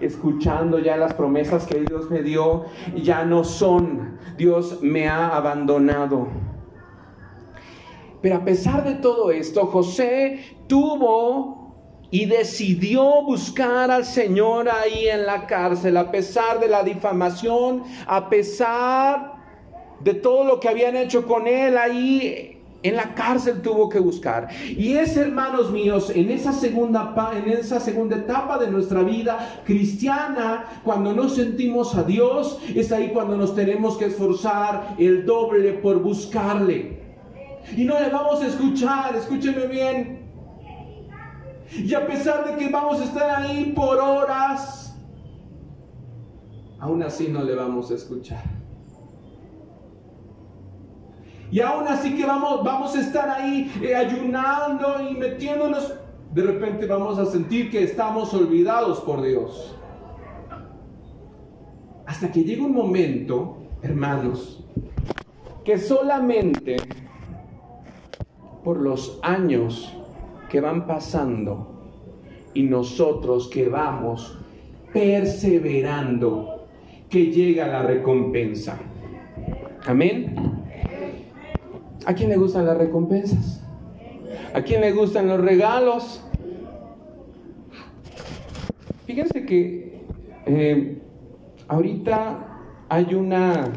escuchando, 0.00 0.80
ya 0.80 0.96
las 0.96 1.14
promesas 1.14 1.64
que 1.64 1.78
Dios 1.78 2.10
me 2.10 2.22
dio 2.22 2.64
ya 2.96 3.24
no 3.24 3.44
son. 3.44 4.18
Dios 4.36 4.80
me 4.82 5.06
ha 5.06 5.28
abandonado. 5.28 6.26
Pero 8.20 8.34
a 8.34 8.44
pesar 8.44 8.82
de 8.82 8.96
todo 8.96 9.30
esto, 9.30 9.64
José 9.66 10.56
tuvo 10.66 12.02
y 12.10 12.26
decidió 12.26 13.22
buscar 13.22 13.92
al 13.92 14.04
Señor 14.04 14.68
ahí 14.68 15.06
en 15.06 15.24
la 15.24 15.46
cárcel, 15.46 15.98
a 15.98 16.10
pesar 16.10 16.58
de 16.58 16.66
la 16.66 16.82
difamación, 16.82 17.84
a 18.08 18.28
pesar 18.28 19.34
de 20.00 20.14
todo 20.14 20.42
lo 20.42 20.58
que 20.58 20.68
habían 20.68 20.96
hecho 20.96 21.24
con 21.28 21.46
él 21.46 21.78
ahí. 21.78 22.55
En 22.86 22.94
la 22.94 23.14
cárcel 23.14 23.62
tuvo 23.62 23.88
que 23.88 23.98
buscar. 23.98 24.46
Y 24.64 24.92
es, 24.92 25.16
hermanos 25.16 25.72
míos, 25.72 26.12
en 26.14 26.30
esa 26.30 26.52
segunda 26.52 27.12
en 27.34 27.50
esa 27.50 27.80
segunda 27.80 28.14
etapa 28.14 28.58
de 28.58 28.70
nuestra 28.70 29.02
vida 29.02 29.60
cristiana, 29.64 30.66
cuando 30.84 31.12
no 31.12 31.28
sentimos 31.28 31.96
a 31.96 32.04
Dios, 32.04 32.60
es 32.76 32.92
ahí 32.92 33.10
cuando 33.12 33.36
nos 33.36 33.56
tenemos 33.56 33.98
que 33.98 34.04
esforzar 34.04 34.94
el 34.98 35.26
doble 35.26 35.72
por 35.72 36.00
buscarle. 36.00 37.00
Y 37.76 37.82
no 37.82 37.98
le 37.98 38.08
vamos 38.08 38.40
a 38.42 38.46
escuchar, 38.46 39.16
escúcheme 39.16 39.66
bien, 39.66 40.30
y 41.72 41.92
a 41.92 42.06
pesar 42.06 42.46
de 42.46 42.56
que 42.56 42.70
vamos 42.70 43.00
a 43.00 43.04
estar 43.04 43.42
ahí 43.42 43.72
por 43.74 43.98
horas, 43.98 44.96
aún 46.78 47.02
así 47.02 47.26
no 47.26 47.42
le 47.42 47.56
vamos 47.56 47.90
a 47.90 47.94
escuchar. 47.94 48.55
Y 51.50 51.60
aún 51.60 51.86
así 51.86 52.14
que 52.16 52.26
vamos, 52.26 52.64
vamos 52.64 52.96
a 52.96 53.00
estar 53.00 53.28
ahí 53.28 53.70
eh, 53.82 53.94
ayunando 53.94 54.96
y 55.08 55.14
metiéndonos, 55.14 55.94
de 56.32 56.42
repente 56.42 56.86
vamos 56.86 57.18
a 57.18 57.26
sentir 57.26 57.70
que 57.70 57.82
estamos 57.82 58.34
olvidados 58.34 59.00
por 59.00 59.22
Dios. 59.22 59.74
Hasta 62.06 62.30
que 62.30 62.44
llega 62.44 62.64
un 62.64 62.74
momento, 62.74 63.58
hermanos, 63.82 64.64
que 65.64 65.78
solamente 65.78 66.76
por 68.62 68.80
los 68.80 69.18
años 69.22 69.92
que 70.48 70.60
van 70.60 70.86
pasando 70.86 71.90
y 72.54 72.62
nosotros 72.62 73.48
que 73.48 73.68
vamos 73.68 74.38
perseverando, 74.92 76.66
que 77.08 77.26
llega 77.26 77.66
la 77.66 77.82
recompensa. 77.82 78.78
Amén. 79.86 80.55
¿A 82.06 82.14
quién 82.14 82.30
le 82.30 82.36
gustan 82.36 82.64
las 82.64 82.78
recompensas? 82.78 83.62
¿A 84.54 84.62
quién 84.62 84.80
le 84.80 84.92
gustan 84.92 85.28
los 85.28 85.40
regalos? 85.40 86.22
Fíjense 89.06 89.44
que 89.44 90.02
eh, 90.46 91.02
ahorita 91.68 92.60
hay 92.88 93.14
una 93.14 93.72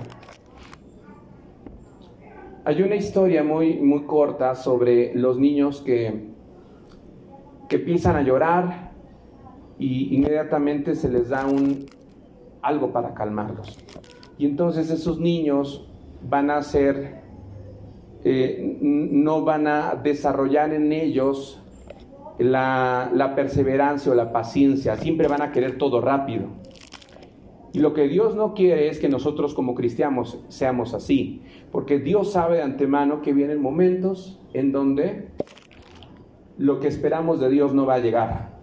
hay 2.66 2.84
una 2.84 2.96
historia 2.96 3.44
muy, 3.44 3.80
muy 3.80 4.04
corta 4.04 4.54
sobre 4.54 5.16
los 5.16 5.40
niños 5.40 5.82
que, 5.82 6.30
que 7.68 7.78
empiezan 7.78 8.16
a 8.16 8.22
llorar 8.22 8.92
y 9.80 10.16
inmediatamente 10.16 10.94
se 10.94 11.10
les 11.10 11.30
da 11.30 11.48
un, 11.48 11.88
algo 12.62 12.92
para 12.92 13.16
calmarlos. 13.16 13.80
Y 14.38 14.46
entonces 14.46 14.92
esos 14.92 15.20
niños 15.20 15.90
van 16.30 16.52
a 16.52 16.62
ser, 16.62 17.19
eh, 18.24 18.78
no 18.82 19.44
van 19.44 19.68
a 19.68 19.96
desarrollar 19.96 20.74
en 20.74 20.92
ellos 20.92 21.62
la, 22.38 23.12
la 23.14 23.36
perseverancia 23.36 24.12
o 24.12 24.16
la 24.16 24.32
paciencia, 24.32 24.98
siempre 24.98 25.28
van 25.28 25.42
a 25.42 25.52
querer 25.52 25.78
todo 25.78 26.02
rápido. 26.02 26.48
Y 27.72 27.80
lo 27.80 27.94
que 27.94 28.08
Dios 28.08 28.36
no 28.36 28.54
quiere 28.54 28.90
es 28.90 29.00
que 29.00 29.10
nosotros 29.10 29.54
como 29.54 29.76
cristianos 29.76 30.40
seamos 30.48 30.94
así, 30.94 31.44
porque 31.72 32.00
Dios 32.00 32.32
sabe 32.32 32.58
de 32.58 32.64
antemano 32.64 33.22
que 33.22 33.34
vienen 33.34 33.62
momentos 33.62 34.40
en 34.54 34.72
donde 34.72 35.30
lo 36.58 36.80
que 36.80 36.88
esperamos 36.88 37.40
de 37.40 37.50
Dios 37.50 37.74
no 37.74 37.86
va 37.86 37.96
a 37.96 38.00
llegar. 38.00 38.60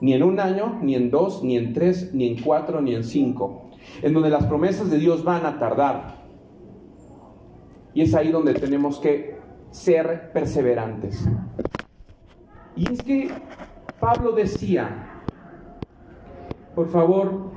Ni 0.00 0.14
en 0.14 0.24
un 0.24 0.40
año, 0.40 0.80
ni 0.82 0.96
en 0.96 1.10
dos, 1.10 1.44
ni 1.44 1.56
en 1.56 1.74
tres, 1.74 2.12
ni 2.12 2.26
en 2.26 2.42
cuatro, 2.42 2.80
ni 2.80 2.94
en 2.94 3.04
cinco. 3.04 3.70
En 4.02 4.14
donde 4.14 4.30
las 4.30 4.46
promesas 4.46 4.90
de 4.90 4.98
Dios 4.98 5.22
van 5.22 5.46
a 5.46 5.60
tardar. 5.60 6.21
Y 7.94 8.02
es 8.02 8.14
ahí 8.14 8.30
donde 8.30 8.54
tenemos 8.54 8.98
que 8.98 9.36
ser 9.70 10.30
perseverantes. 10.32 11.26
Y 12.76 12.90
es 12.90 13.02
que 13.02 13.30
Pablo 14.00 14.32
decía, 14.32 15.22
por 16.74 16.88
favor. 16.88 17.52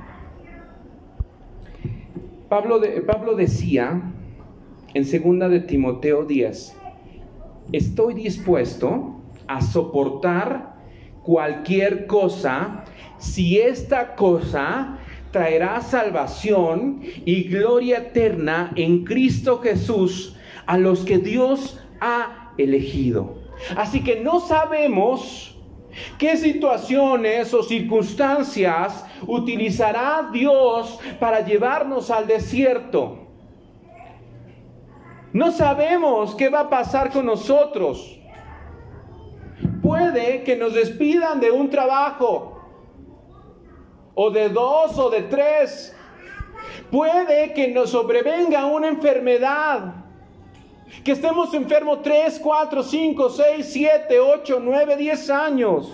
Pablo, 2.48 2.78
de, 2.78 3.00
Pablo 3.00 3.34
decía 3.34 4.00
en 4.94 5.04
segunda 5.04 5.48
de 5.48 5.60
Timoteo 5.60 6.24
10, 6.24 6.76
estoy 7.72 8.14
dispuesto 8.14 9.20
a 9.48 9.60
soportar 9.60 10.76
cualquier 11.24 12.06
cosa 12.06 12.84
si 13.18 13.58
esta 13.58 14.14
cosa 14.14 14.98
traerá 15.30 15.80
salvación 15.80 17.00
y 17.24 17.44
gloria 17.44 17.98
eterna 17.98 18.72
en 18.76 19.04
Cristo 19.04 19.60
Jesús 19.60 20.36
a 20.66 20.78
los 20.78 21.04
que 21.04 21.18
Dios 21.18 21.80
ha 22.00 22.52
elegido. 22.58 23.42
Así 23.76 24.02
que 24.02 24.20
no 24.20 24.40
sabemos 24.40 25.56
¿Qué 26.18 26.36
situaciones 26.36 27.52
o 27.54 27.62
circunstancias 27.62 29.04
utilizará 29.26 30.28
Dios 30.32 30.98
para 31.18 31.40
llevarnos 31.40 32.10
al 32.10 32.26
desierto? 32.26 33.26
No 35.32 35.52
sabemos 35.52 36.34
qué 36.34 36.48
va 36.48 36.60
a 36.60 36.70
pasar 36.70 37.10
con 37.10 37.26
nosotros. 37.26 38.18
Puede 39.82 40.42
que 40.44 40.56
nos 40.56 40.74
despidan 40.74 41.40
de 41.40 41.50
un 41.50 41.70
trabajo, 41.70 42.55
o 44.16 44.30
de 44.30 44.48
dos, 44.48 44.98
o 44.98 45.10
de 45.10 45.22
tres. 45.22 45.94
Puede 46.90 47.52
que 47.52 47.68
nos 47.68 47.90
sobrevenga 47.90 48.66
una 48.66 48.88
enfermedad. 48.88 49.94
Que 51.04 51.12
estemos 51.12 51.52
enfermos 51.52 52.02
3, 52.02 52.38
4, 52.38 52.82
5, 52.82 53.30
6, 53.30 53.66
7, 53.72 54.20
8, 54.20 54.60
9, 54.62 54.96
10 54.96 55.30
años. 55.30 55.92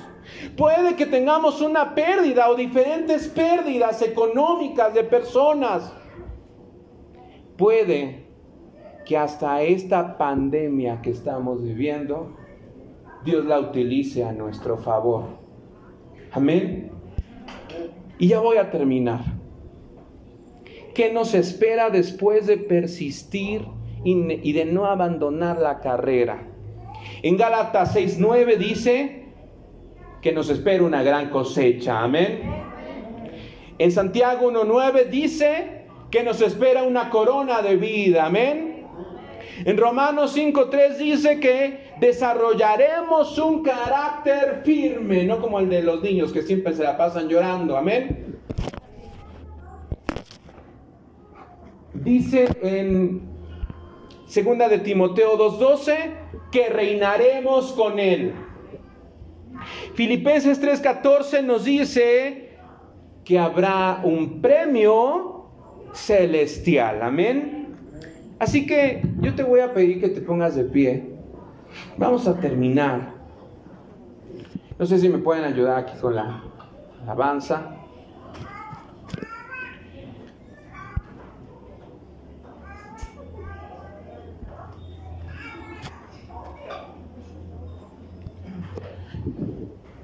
Puede 0.56 0.94
que 0.94 1.06
tengamos 1.06 1.60
una 1.60 1.94
pérdida 1.94 2.48
o 2.48 2.54
diferentes 2.54 3.26
pérdidas 3.28 4.00
económicas 4.02 4.94
de 4.94 5.02
personas. 5.02 5.92
Puede 7.56 8.26
que 9.04 9.16
hasta 9.16 9.62
esta 9.62 10.16
pandemia 10.16 11.00
que 11.02 11.10
estamos 11.10 11.62
viviendo, 11.62 12.36
Dios 13.24 13.44
la 13.44 13.58
utilice 13.58 14.24
a 14.24 14.32
nuestro 14.32 14.76
favor. 14.76 15.24
Amén. 16.30 16.91
Y 18.22 18.28
ya 18.28 18.38
voy 18.38 18.56
a 18.56 18.70
terminar. 18.70 19.18
¿Qué 20.94 21.12
nos 21.12 21.34
espera 21.34 21.90
después 21.90 22.46
de 22.46 22.56
persistir 22.56 23.66
y 24.04 24.52
de 24.52 24.64
no 24.64 24.86
abandonar 24.86 25.58
la 25.58 25.80
carrera? 25.80 26.46
En 27.24 27.36
Gálatas 27.36 27.96
6:9 27.96 28.58
dice 28.58 29.24
que 30.20 30.30
nos 30.30 30.50
espera 30.50 30.84
una 30.84 31.02
gran 31.02 31.30
cosecha. 31.30 32.04
Amén. 32.04 32.42
En 33.78 33.90
Santiago 33.90 34.52
1:9 34.52 35.10
dice 35.10 35.86
que 36.12 36.22
nos 36.22 36.40
espera 36.42 36.84
una 36.84 37.10
corona 37.10 37.60
de 37.60 37.74
vida. 37.74 38.26
Amén. 38.26 38.71
En 39.64 39.76
Romanos 39.76 40.34
5:3 40.36 40.98
dice 40.98 41.40
que 41.40 41.92
desarrollaremos 42.00 43.38
un 43.38 43.62
carácter 43.62 44.62
firme, 44.64 45.24
no 45.24 45.40
como 45.40 45.58
el 45.58 45.68
de 45.68 45.82
los 45.82 46.02
niños 46.02 46.32
que 46.32 46.42
siempre 46.42 46.74
se 46.74 46.82
la 46.82 46.96
pasan 46.96 47.28
llorando. 47.28 47.76
Amén. 47.76 48.32
dice 52.02 52.48
en 52.62 53.22
segunda 54.26 54.68
de 54.68 54.78
Timoteo 54.78 55.36
2:12 55.36 55.94
que 56.50 56.68
reinaremos 56.68 57.72
con 57.72 57.98
él. 57.98 58.34
Filipenses 59.94 60.60
3:14 60.60 61.42
nos 61.42 61.64
dice 61.64 62.58
que 63.24 63.38
habrá 63.38 64.00
un 64.02 64.40
premio 64.40 65.46
celestial. 65.92 67.02
Amén. 67.02 67.61
Así 68.42 68.66
que 68.66 69.00
yo 69.20 69.36
te 69.36 69.44
voy 69.44 69.60
a 69.60 69.72
pedir 69.72 70.00
que 70.00 70.08
te 70.08 70.20
pongas 70.20 70.56
de 70.56 70.64
pie. 70.64 71.14
Vamos 71.96 72.26
a 72.26 72.40
terminar. 72.40 73.14
No 74.76 74.84
sé 74.84 74.98
si 74.98 75.08
me 75.08 75.18
pueden 75.18 75.44
ayudar 75.44 75.78
aquí 75.78 75.96
con 76.00 76.16
la 76.16 76.42
alabanza. 77.02 77.76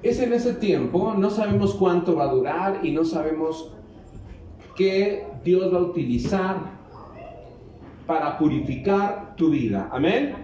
es 0.01 0.21
en 0.21 0.33
ese 0.33 0.55
tiempo, 0.55 1.13
no 1.13 1.29
sabemos 1.29 1.75
cuánto 1.75 2.15
va 2.15 2.25
a 2.31 2.33
durar 2.33 2.81
y 2.87 2.93
no 2.93 3.05
sabemos 3.05 3.73
qué 4.77 5.27
Dios 5.45 5.75
va 5.75 5.79
a 5.79 5.83
utilizar 5.83 6.78
para 8.09 8.39
purificar 8.39 9.37
tu 9.37 9.51
vida. 9.51 9.91
Amén. 9.93 10.35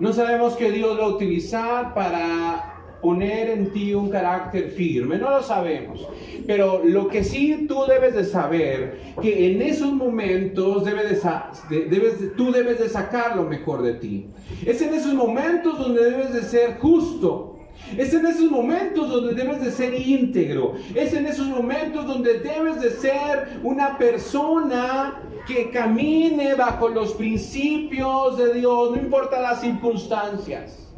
No 0.00 0.10
sabemos 0.14 0.56
qué 0.56 0.72
Dios 0.72 0.98
va 0.98 1.04
a 1.04 1.08
utilizar 1.08 1.92
para 1.92 2.96
poner 3.02 3.50
en 3.50 3.70
ti 3.72 3.92
un 3.92 4.08
carácter 4.08 4.70
firme, 4.70 5.18
no 5.18 5.28
lo 5.28 5.42
sabemos. 5.42 6.08
Pero 6.46 6.80
lo 6.82 7.08
que 7.08 7.22
sí 7.24 7.66
tú 7.68 7.84
debes 7.86 8.14
de 8.14 8.24
saber, 8.24 8.98
que 9.20 9.52
en 9.52 9.60
esos 9.60 9.92
momentos 9.92 10.82
debes 10.86 11.22
debes, 11.68 12.34
tú 12.36 12.50
debes 12.50 12.78
de 12.78 12.88
sacar 12.88 13.36
lo 13.36 13.44
mejor 13.44 13.82
de 13.82 13.94
ti. 13.94 14.30
Es 14.64 14.80
en 14.80 14.94
esos 14.94 15.12
momentos 15.12 15.78
donde 15.78 16.10
debes 16.10 16.32
de 16.32 16.42
ser 16.42 16.78
justo, 16.78 17.59
es 17.96 18.14
en 18.14 18.26
esos 18.26 18.50
momentos 18.50 19.08
donde 19.08 19.34
debes 19.34 19.60
de 19.60 19.70
ser 19.70 19.94
íntegro. 19.94 20.74
Es 20.94 21.12
en 21.12 21.26
esos 21.26 21.46
momentos 21.46 22.06
donde 22.06 22.38
debes 22.40 22.80
de 22.80 22.90
ser 22.90 23.60
una 23.62 23.98
persona 23.98 25.20
que 25.46 25.70
camine 25.70 26.54
bajo 26.54 26.88
los 26.88 27.14
principios 27.14 28.36
de 28.36 28.54
Dios, 28.54 28.92
no 28.92 28.96
importa 28.96 29.40
las 29.40 29.60
circunstancias. 29.60 30.88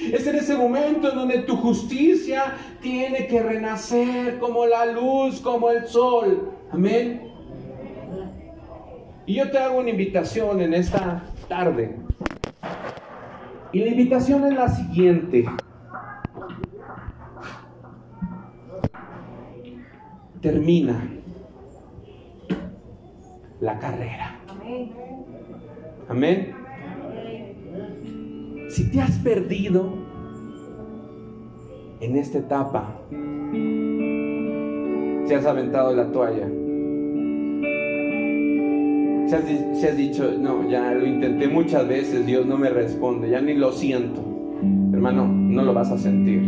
Es 0.00 0.26
en 0.26 0.36
ese 0.36 0.56
momento 0.56 1.10
en 1.10 1.14
donde 1.14 1.38
tu 1.40 1.56
justicia 1.56 2.56
tiene 2.82 3.26
que 3.26 3.42
renacer 3.42 4.38
como 4.38 4.66
la 4.66 4.86
luz, 4.86 5.40
como 5.40 5.70
el 5.70 5.86
sol. 5.86 6.50
Amén. 6.72 7.32
Y 9.26 9.36
yo 9.36 9.50
te 9.50 9.58
hago 9.58 9.78
una 9.78 9.90
invitación 9.90 10.60
en 10.60 10.74
esta 10.74 11.22
tarde. 11.48 11.96
Y 13.72 13.80
la 13.80 13.86
invitación 13.86 14.44
es 14.44 14.54
la 14.54 14.68
siguiente. 14.68 15.46
Termina 20.44 21.10
la 23.62 23.78
carrera. 23.78 24.38
Amén. 26.06 26.52
Si 28.68 28.90
te 28.90 29.00
has 29.00 29.18
perdido 29.20 29.94
en 32.00 32.16
esta 32.16 32.38
etapa, 32.38 33.00
si 35.26 35.32
has 35.32 35.46
aventado 35.46 35.96
la 35.96 36.12
toalla, 36.12 36.46
si 39.26 39.34
has, 39.34 39.44
si 39.80 39.86
has, 39.86 39.96
dicho, 39.96 40.30
no, 40.38 40.68
ya 40.68 40.92
lo 40.92 41.06
intenté 41.06 41.48
muchas 41.48 41.88
veces, 41.88 42.26
Dios 42.26 42.44
no 42.44 42.58
me 42.58 42.68
responde, 42.68 43.30
ya 43.30 43.40
ni 43.40 43.54
lo 43.54 43.72
siento, 43.72 44.20
hermano, 44.92 45.26
no 45.26 45.62
lo 45.62 45.72
vas 45.72 45.90
a 45.90 45.96
sentir, 45.96 46.42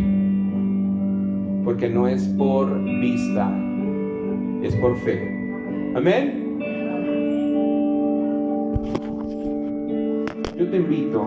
porque 1.65 1.89
no 1.89 2.07
es 2.07 2.27
por 2.37 2.79
vista, 2.83 3.51
es 4.63 4.75
por 4.75 4.97
fe. 4.97 5.31
Amén. 5.95 6.43
Yo 10.57 10.69
te 10.69 10.77
invito 10.77 11.23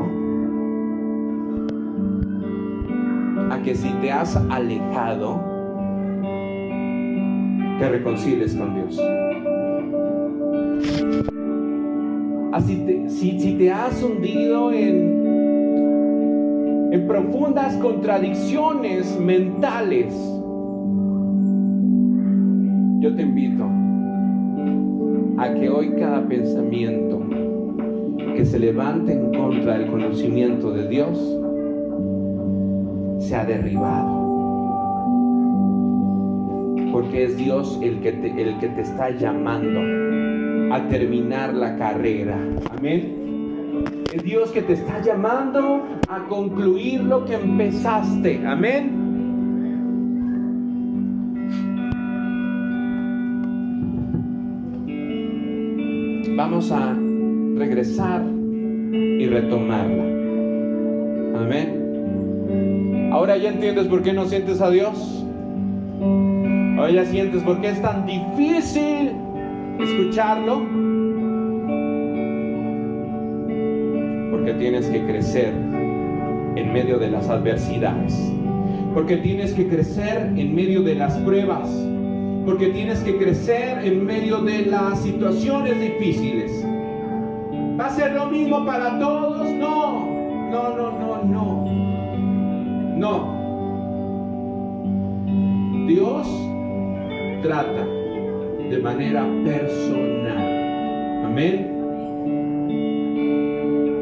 a 3.51 3.63
que 3.63 3.75
si 3.75 3.89
te 4.01 4.11
has 4.11 4.37
alejado, 4.37 5.41
te 7.79 7.89
reconcilies 7.89 8.55
con 8.55 8.75
Dios. 8.75 9.01
Así 12.53 13.07
si, 13.09 13.39
si 13.39 13.55
te 13.55 13.71
has 13.71 14.03
hundido 14.03 14.73
en, 14.73 15.21
en 16.93 17.07
profundas 17.07 17.77
contradicciones 17.77 19.17
mentales, 19.21 20.13
yo 23.01 23.15
te 23.15 23.23
invito 23.23 23.65
a 25.39 25.55
que 25.55 25.71
hoy 25.71 25.95
cada 25.99 26.23
pensamiento 26.29 27.23
que 28.37 28.45
se 28.45 28.59
levante 28.59 29.15
en 29.15 29.33
contra 29.33 29.79
del 29.79 29.91
conocimiento 29.91 30.71
de 30.71 30.87
Dios 30.87 31.19
sea 33.19 33.47
derribado. 33.47 34.21
Porque 36.93 37.25
es 37.25 37.39
Dios 37.39 37.79
el 37.83 38.01
que 38.01 38.13
te, 38.13 38.43
el 38.43 38.59
que 38.59 38.69
te 38.69 38.83
está 38.83 39.11
llamando 39.11 40.75
a 40.75 40.87
terminar 40.89 41.55
la 41.55 41.77
carrera. 41.77 42.39
Amén. 42.77 44.05
Es 44.13 44.23
Dios 44.23 44.51
que 44.51 44.61
te 44.61 44.75
está 44.75 45.01
llamando 45.01 45.87
a 46.09 46.27
concluir 46.29 47.03
lo 47.03 47.25
que 47.25 47.37
empezaste. 47.37 48.47
Amén. 48.47 49.00
Vamos 56.41 56.73
a 56.73 56.95
regresar 57.59 58.25
y 58.93 59.27
retomarla. 59.27 60.05
Amén. 61.39 63.11
Ahora 63.13 63.37
ya 63.37 63.51
entiendes 63.51 63.87
por 63.89 64.03
qué 64.03 64.15
no 64.15 64.25
sientes 64.25 64.63
a 64.63 64.71
Dios. 64.71 65.23
Ahora 66.79 66.91
ya 66.93 67.05
sientes 67.05 67.43
por 67.43 67.61
qué 67.61 67.69
es 67.69 67.83
tan 67.83 68.07
difícil 68.07 69.11
escucharlo. 69.81 70.63
Porque 74.31 74.55
tienes 74.55 74.87
que 74.87 75.05
crecer 75.05 75.53
en 76.57 76.73
medio 76.73 76.99
de 76.99 77.11
las 77.11 77.29
adversidades. 77.29 78.19
Porque 78.95 79.19
tienes 79.19 79.53
que 79.53 79.69
crecer 79.69 80.33
en 80.35 80.55
medio 80.55 80.83
de 80.83 80.95
las 80.95 81.19
pruebas 81.19 81.69
porque 82.51 82.71
tienes 82.71 82.99
que 83.05 83.17
crecer 83.17 83.79
en 83.85 84.05
medio 84.05 84.41
de 84.41 84.67
las 84.67 85.01
situaciones 85.03 85.79
difíciles. 85.79 86.67
¿Va 87.79 87.87
a 87.87 87.91
ser 87.91 88.13
lo 88.13 88.27
mismo 88.27 88.67
para 88.67 88.99
todos? 88.99 89.49
No, 89.53 90.05
no, 90.51 90.77
no, 90.77 90.91
no, 90.99 91.23
no. 91.23 91.65
No. 92.97 93.39
Dios 95.87 96.27
trata 97.45 97.87
de 98.69 98.79
manera 98.83 99.25
personal. 99.45 101.23
Amén. 101.27 101.77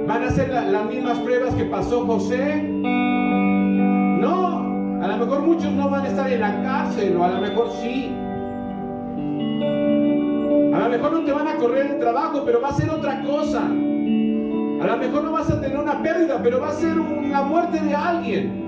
¿Van 0.09 0.23
a 0.23 0.31
ser 0.31 0.49
las 0.49 0.87
mismas 0.87 1.19
pruebas 1.19 1.55
que 1.55 1.67
pasó 1.67 2.07
José? 2.07 2.63
No, 2.63 4.61
a 5.03 5.07
lo 5.07 5.19
mejor 5.19 5.43
muchos 5.43 5.71
no 5.71 5.91
van 5.91 6.07
a 6.07 6.09
estar 6.09 6.33
en 6.33 6.41
la 6.41 6.63
cárcel 6.63 7.15
o 7.15 7.25
a 7.25 7.29
lo 7.29 7.43
mejor 7.43 7.71
sí. 7.83 8.15
Mejor 10.99 11.13
no 11.13 11.25
te 11.25 11.33
van 11.33 11.47
a 11.47 11.55
correr 11.55 11.93
el 11.93 12.01
trabajo, 12.01 12.43
pero 12.45 12.61
va 12.61 12.71
a 12.71 12.73
ser 12.73 12.91
otra 12.91 13.23
cosa. 13.23 13.65
A 13.67 14.87
lo 14.87 14.97
mejor 14.99 15.23
no 15.23 15.31
vas 15.31 15.49
a 15.49 15.61
tener 15.61 15.79
una 15.79 16.03
pérdida, 16.03 16.41
pero 16.43 16.59
va 16.59 16.71
a 16.71 16.73
ser 16.73 16.99
una 16.99 17.43
muerte 17.43 17.79
de 17.79 17.95
alguien. 17.95 18.65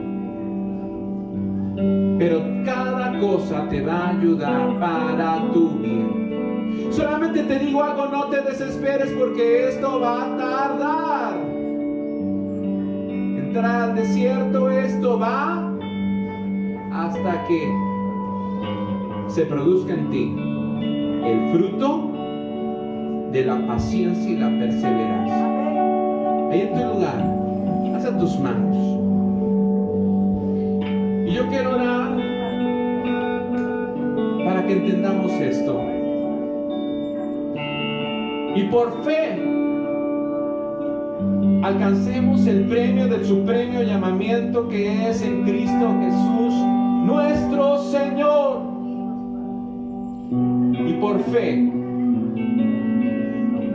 Pero 2.20 2.41
cada 2.64 3.18
cosa 3.18 3.68
te 3.68 3.85
va 3.85 3.95
a 3.95 4.11
ayudar 4.11 4.78
para 4.78 5.43
tu 5.53 5.70
bien. 5.70 6.87
Solamente 6.93 7.43
te 7.43 7.59
digo 7.59 7.83
algo, 7.83 8.07
no 8.07 8.26
te 8.26 8.43
desesperes 8.43 9.11
porque 9.18 9.70
esto 9.70 9.99
va 9.99 10.22
a 10.22 10.37
tardar. 10.37 11.37
Entrar 13.39 13.91
al 13.91 13.97
desierto, 13.97 14.70
esto 14.70 15.18
va 15.18 15.68
hasta 16.93 17.45
que 17.49 17.68
se 19.26 19.47
produzca 19.47 19.95
en 19.95 20.11
ti 20.11 20.33
el 21.24 21.53
fruto 21.53 22.10
de 23.33 23.45
la 23.45 23.64
paciencia 23.66 24.31
y 24.31 24.37
la 24.37 24.49
perseverancia. 24.49 25.47
Ahí 26.51 26.61
en 26.62 26.74
tu 26.74 26.95
lugar, 26.95 27.24
haz 27.95 28.18
tus 28.18 28.39
manos. 28.41 28.76
Y 31.28 31.33
yo 31.33 31.47
quiero 31.49 31.74
orar 31.76 32.16
para 34.45 34.66
que 34.66 34.72
entendamos 34.72 35.33
esto. 35.33 35.81
Y 38.57 38.62
por 38.64 39.05
fe 39.05 39.41
alcancemos 41.62 42.47
el 42.49 42.64
premio 42.64 43.07
del 43.07 43.24
supremo 43.24 43.83
llamamiento 43.83 44.68
que 44.68 45.09
es 45.09 45.22
en 45.22 45.45
Cristo 45.45 45.95
Jesús, 46.01 46.55
nuestro 47.05 47.78
Señor. 47.78 48.62
Y 50.89 50.93
por 50.95 51.20
fe 51.24 51.80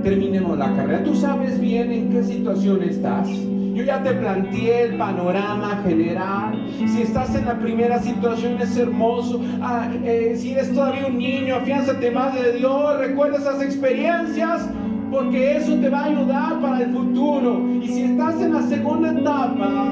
terminemos 0.05 0.55
la 0.57 0.71
carrera. 0.75 1.03
Tú 1.03 1.15
sabes 1.15 1.59
bien 1.59 1.91
en 1.91 2.11
qué 2.11 2.23
situación 2.23 2.83
estás. 2.83 3.27
Yo 3.27 3.83
ya 3.83 4.03
te 4.03 4.13
planteé 4.13 4.83
el 4.83 4.97
panorama 4.97 5.81
general. 5.83 6.63
Si 6.77 7.01
estás 7.01 7.35
en 7.35 7.45
la 7.45 7.57
primera 7.57 7.99
situación 7.99 8.61
es 8.61 8.77
hermoso. 8.77 9.41
Ah, 9.61 9.89
eh, 10.03 10.35
si 10.37 10.51
eres 10.51 10.71
todavía 10.73 11.07
un 11.07 11.17
niño, 11.17 11.55
afiánzate 11.55 12.11
más 12.11 12.35
de 12.35 12.53
Dios. 12.53 12.99
Recuerda 12.99 13.39
esas 13.39 13.61
experiencias 13.63 14.69
porque 15.11 15.57
eso 15.57 15.73
te 15.75 15.89
va 15.89 16.01
a 16.01 16.05
ayudar 16.05 16.61
para 16.61 16.83
el 16.83 16.91
futuro. 16.91 17.67
Y 17.81 17.87
si 17.87 18.03
estás 18.03 18.39
en 18.41 18.53
la 18.53 18.61
segunda 18.61 19.11
etapa 19.11 19.84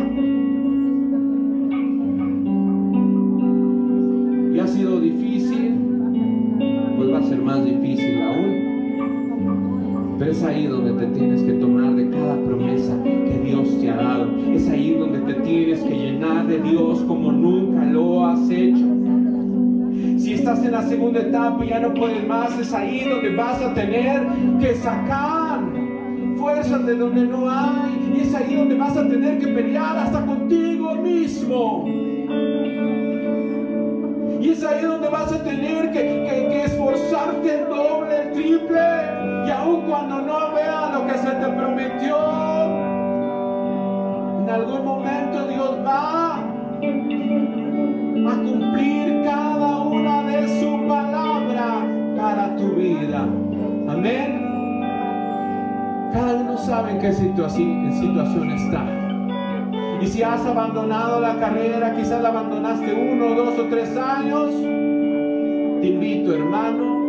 es 10.44 10.50
ahí 10.50 10.68
donde 10.68 11.06
te 11.06 11.06
tienes 11.18 11.42
que 11.42 11.54
tomar 11.54 11.96
de 11.96 12.10
cada 12.10 12.36
promesa 12.36 13.02
que 13.02 13.42
Dios 13.46 13.80
te 13.80 13.90
ha 13.90 13.96
dado. 13.96 14.28
Es 14.54 14.68
ahí 14.68 14.94
donde 14.94 15.20
te 15.20 15.40
tienes 15.40 15.80
que 15.80 15.96
llenar 15.96 16.48
de 16.48 16.60
Dios 16.60 17.00
como 17.08 17.32
nunca 17.32 17.86
lo 17.86 18.26
has 18.26 18.50
hecho. 18.50 18.86
Si 20.18 20.34
estás 20.34 20.62
en 20.66 20.74
la 20.74 20.82
segunda 20.82 21.22
etapa 21.22 21.64
y 21.64 21.70
ya 21.70 21.80
no 21.80 21.94
puedes 21.94 22.28
más, 22.28 22.60
es 22.60 22.74
ahí 22.74 23.08
donde 23.08 23.34
vas 23.38 23.62
a 23.62 23.74
tener 23.74 24.28
que 24.60 24.76
sacar 24.76 25.62
fuerzas 26.36 26.86
de 26.88 26.96
donde 26.98 27.26
no 27.26 27.50
hay. 27.50 28.14
Y 28.14 28.22
es 28.24 28.36
ahí 28.36 28.56
donde 28.56 28.76
vas 28.76 28.98
a 28.98 29.08
tener 29.08 29.40
que 29.40 29.48
pelear 29.48 29.98
hasta 29.98 30.26
contigo 30.26 30.96
mismo. 30.96 31.86
Y 34.44 34.50
es 34.50 34.62
ahí 34.62 34.84
donde 34.84 35.08
vas 35.08 35.32
a 35.32 35.42
tener 35.42 35.90
que, 35.94 36.64
esforzarte 36.66 37.62
el 37.62 37.70
doble, 37.70 38.24
el 38.24 38.32
triple. 38.34 39.44
Y 39.48 39.52
aun 39.52 39.82
cuando 39.88 40.13
te 41.34 41.48
prometió, 41.48 42.18
en 44.40 44.50
algún 44.50 44.86
momento 44.86 45.48
Dios 45.48 45.78
va 45.86 46.36
a 46.38 48.36
cumplir 48.36 49.24
cada 49.24 49.80
una 49.80 50.24
de 50.24 50.60
su 50.60 50.88
palabra 50.88 51.86
para 52.16 52.56
tu 52.56 52.76
vida. 52.76 53.28
Amén. 53.88 54.44
Cada 56.14 56.36
uno 56.36 56.58
sabe 56.58 56.92
en 56.92 57.00
qué 57.00 57.12
situación 57.14 58.52
está. 58.52 58.86
Y 60.02 60.08
si 60.08 60.22
has 60.22 60.46
abandonado 60.46 61.22
la 61.22 61.40
carrera, 61.40 61.96
quizás 61.96 62.22
la 62.22 62.30
abandonaste 62.30 62.94
uno, 62.94 63.34
dos 63.36 63.58
o 63.58 63.64
tres 63.70 63.96
años, 63.98 64.52
te 65.82 65.88
invito 65.88 66.34
hermano, 66.36 67.03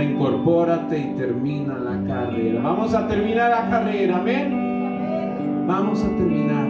reincorpórate 0.00 0.98
y 0.98 1.14
termina 1.14 1.76
la 1.78 2.02
carrera. 2.06 2.62
Vamos 2.62 2.94
a 2.94 3.06
terminar 3.06 3.50
la 3.50 3.68
carrera, 3.68 4.16
amén. 4.16 5.66
Vamos 5.66 6.02
a 6.02 6.08
terminar 6.08 6.68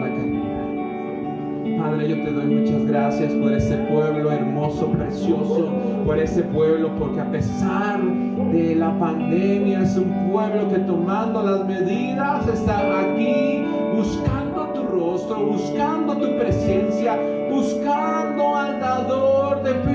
la 0.00 0.08
carrera. 0.08 1.82
Padre, 1.82 2.08
yo 2.08 2.24
te 2.24 2.32
doy 2.32 2.46
muchas 2.46 2.86
gracias 2.86 3.32
por 3.34 3.52
este 3.52 3.76
pueblo 3.76 4.32
hermoso, 4.32 4.90
precioso, 4.92 5.68
por 6.06 6.18
ese 6.18 6.42
pueblo, 6.44 6.92
porque 6.98 7.20
a 7.20 7.30
pesar 7.30 8.00
de 8.00 8.74
la 8.74 8.98
pandemia 8.98 9.82
es 9.82 9.94
un 9.96 10.30
pueblo 10.32 10.70
que 10.70 10.78
tomando 10.78 11.42
las 11.42 11.66
medidas 11.66 12.48
está 12.48 13.00
aquí 13.00 13.66
buscando 13.94 14.72
tu 14.72 14.82
rostro, 14.84 15.44
buscando 15.44 16.16
tu 16.16 16.38
presencia, 16.38 17.18
buscando 17.50 18.56
al 18.56 18.80
dador 18.80 19.62
de. 19.62 19.93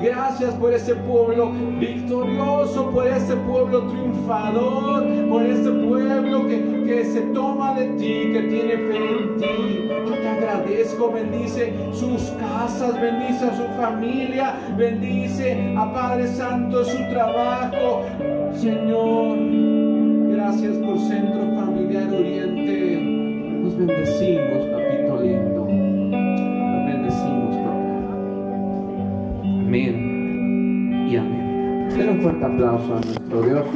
Gracias 0.00 0.54
por 0.54 0.72
ese 0.72 0.94
pueblo 0.94 1.50
victorioso, 1.80 2.88
por 2.90 3.06
ese 3.06 3.34
pueblo 3.34 3.82
triunfador, 3.88 5.04
por 5.28 5.42
ese 5.42 5.70
pueblo 5.70 6.46
que, 6.46 6.84
que, 6.86 7.04
se 7.04 7.20
toma 7.32 7.74
de 7.74 7.86
ti, 7.96 8.30
que 8.32 8.42
tiene 8.48 8.76
fe 8.76 8.96
en 8.96 9.36
ti. 9.38 9.88
Yo 10.06 10.14
te 10.14 10.28
agradezco, 10.28 11.10
bendice 11.10 11.74
sus 11.92 12.30
casas, 12.38 13.00
bendice 13.00 13.46
a 13.46 13.56
su 13.56 13.64
familia, 13.80 14.54
bendice 14.76 15.74
a 15.76 15.92
Padre 15.92 16.28
Santo 16.28 16.84
su 16.84 16.98
trabajo. 17.10 18.04
Señor, 18.54 19.36
gracias 20.32 20.76
por 20.76 20.96
Centro 21.00 21.40
Familiar 21.56 22.08
Oriente. 22.08 23.00
Nos 23.62 23.76
bendecimos, 23.76 24.64
papito 24.66 25.22
lindo. 25.22 25.57
Amén 29.68 31.08
y 31.10 31.16
amén. 31.16 31.88
Den 31.90 32.08
un 32.08 32.22
fuerte 32.22 32.42
aplauso 32.42 32.96
a 32.96 33.00
nuestro 33.02 33.42
Dios. 33.42 33.66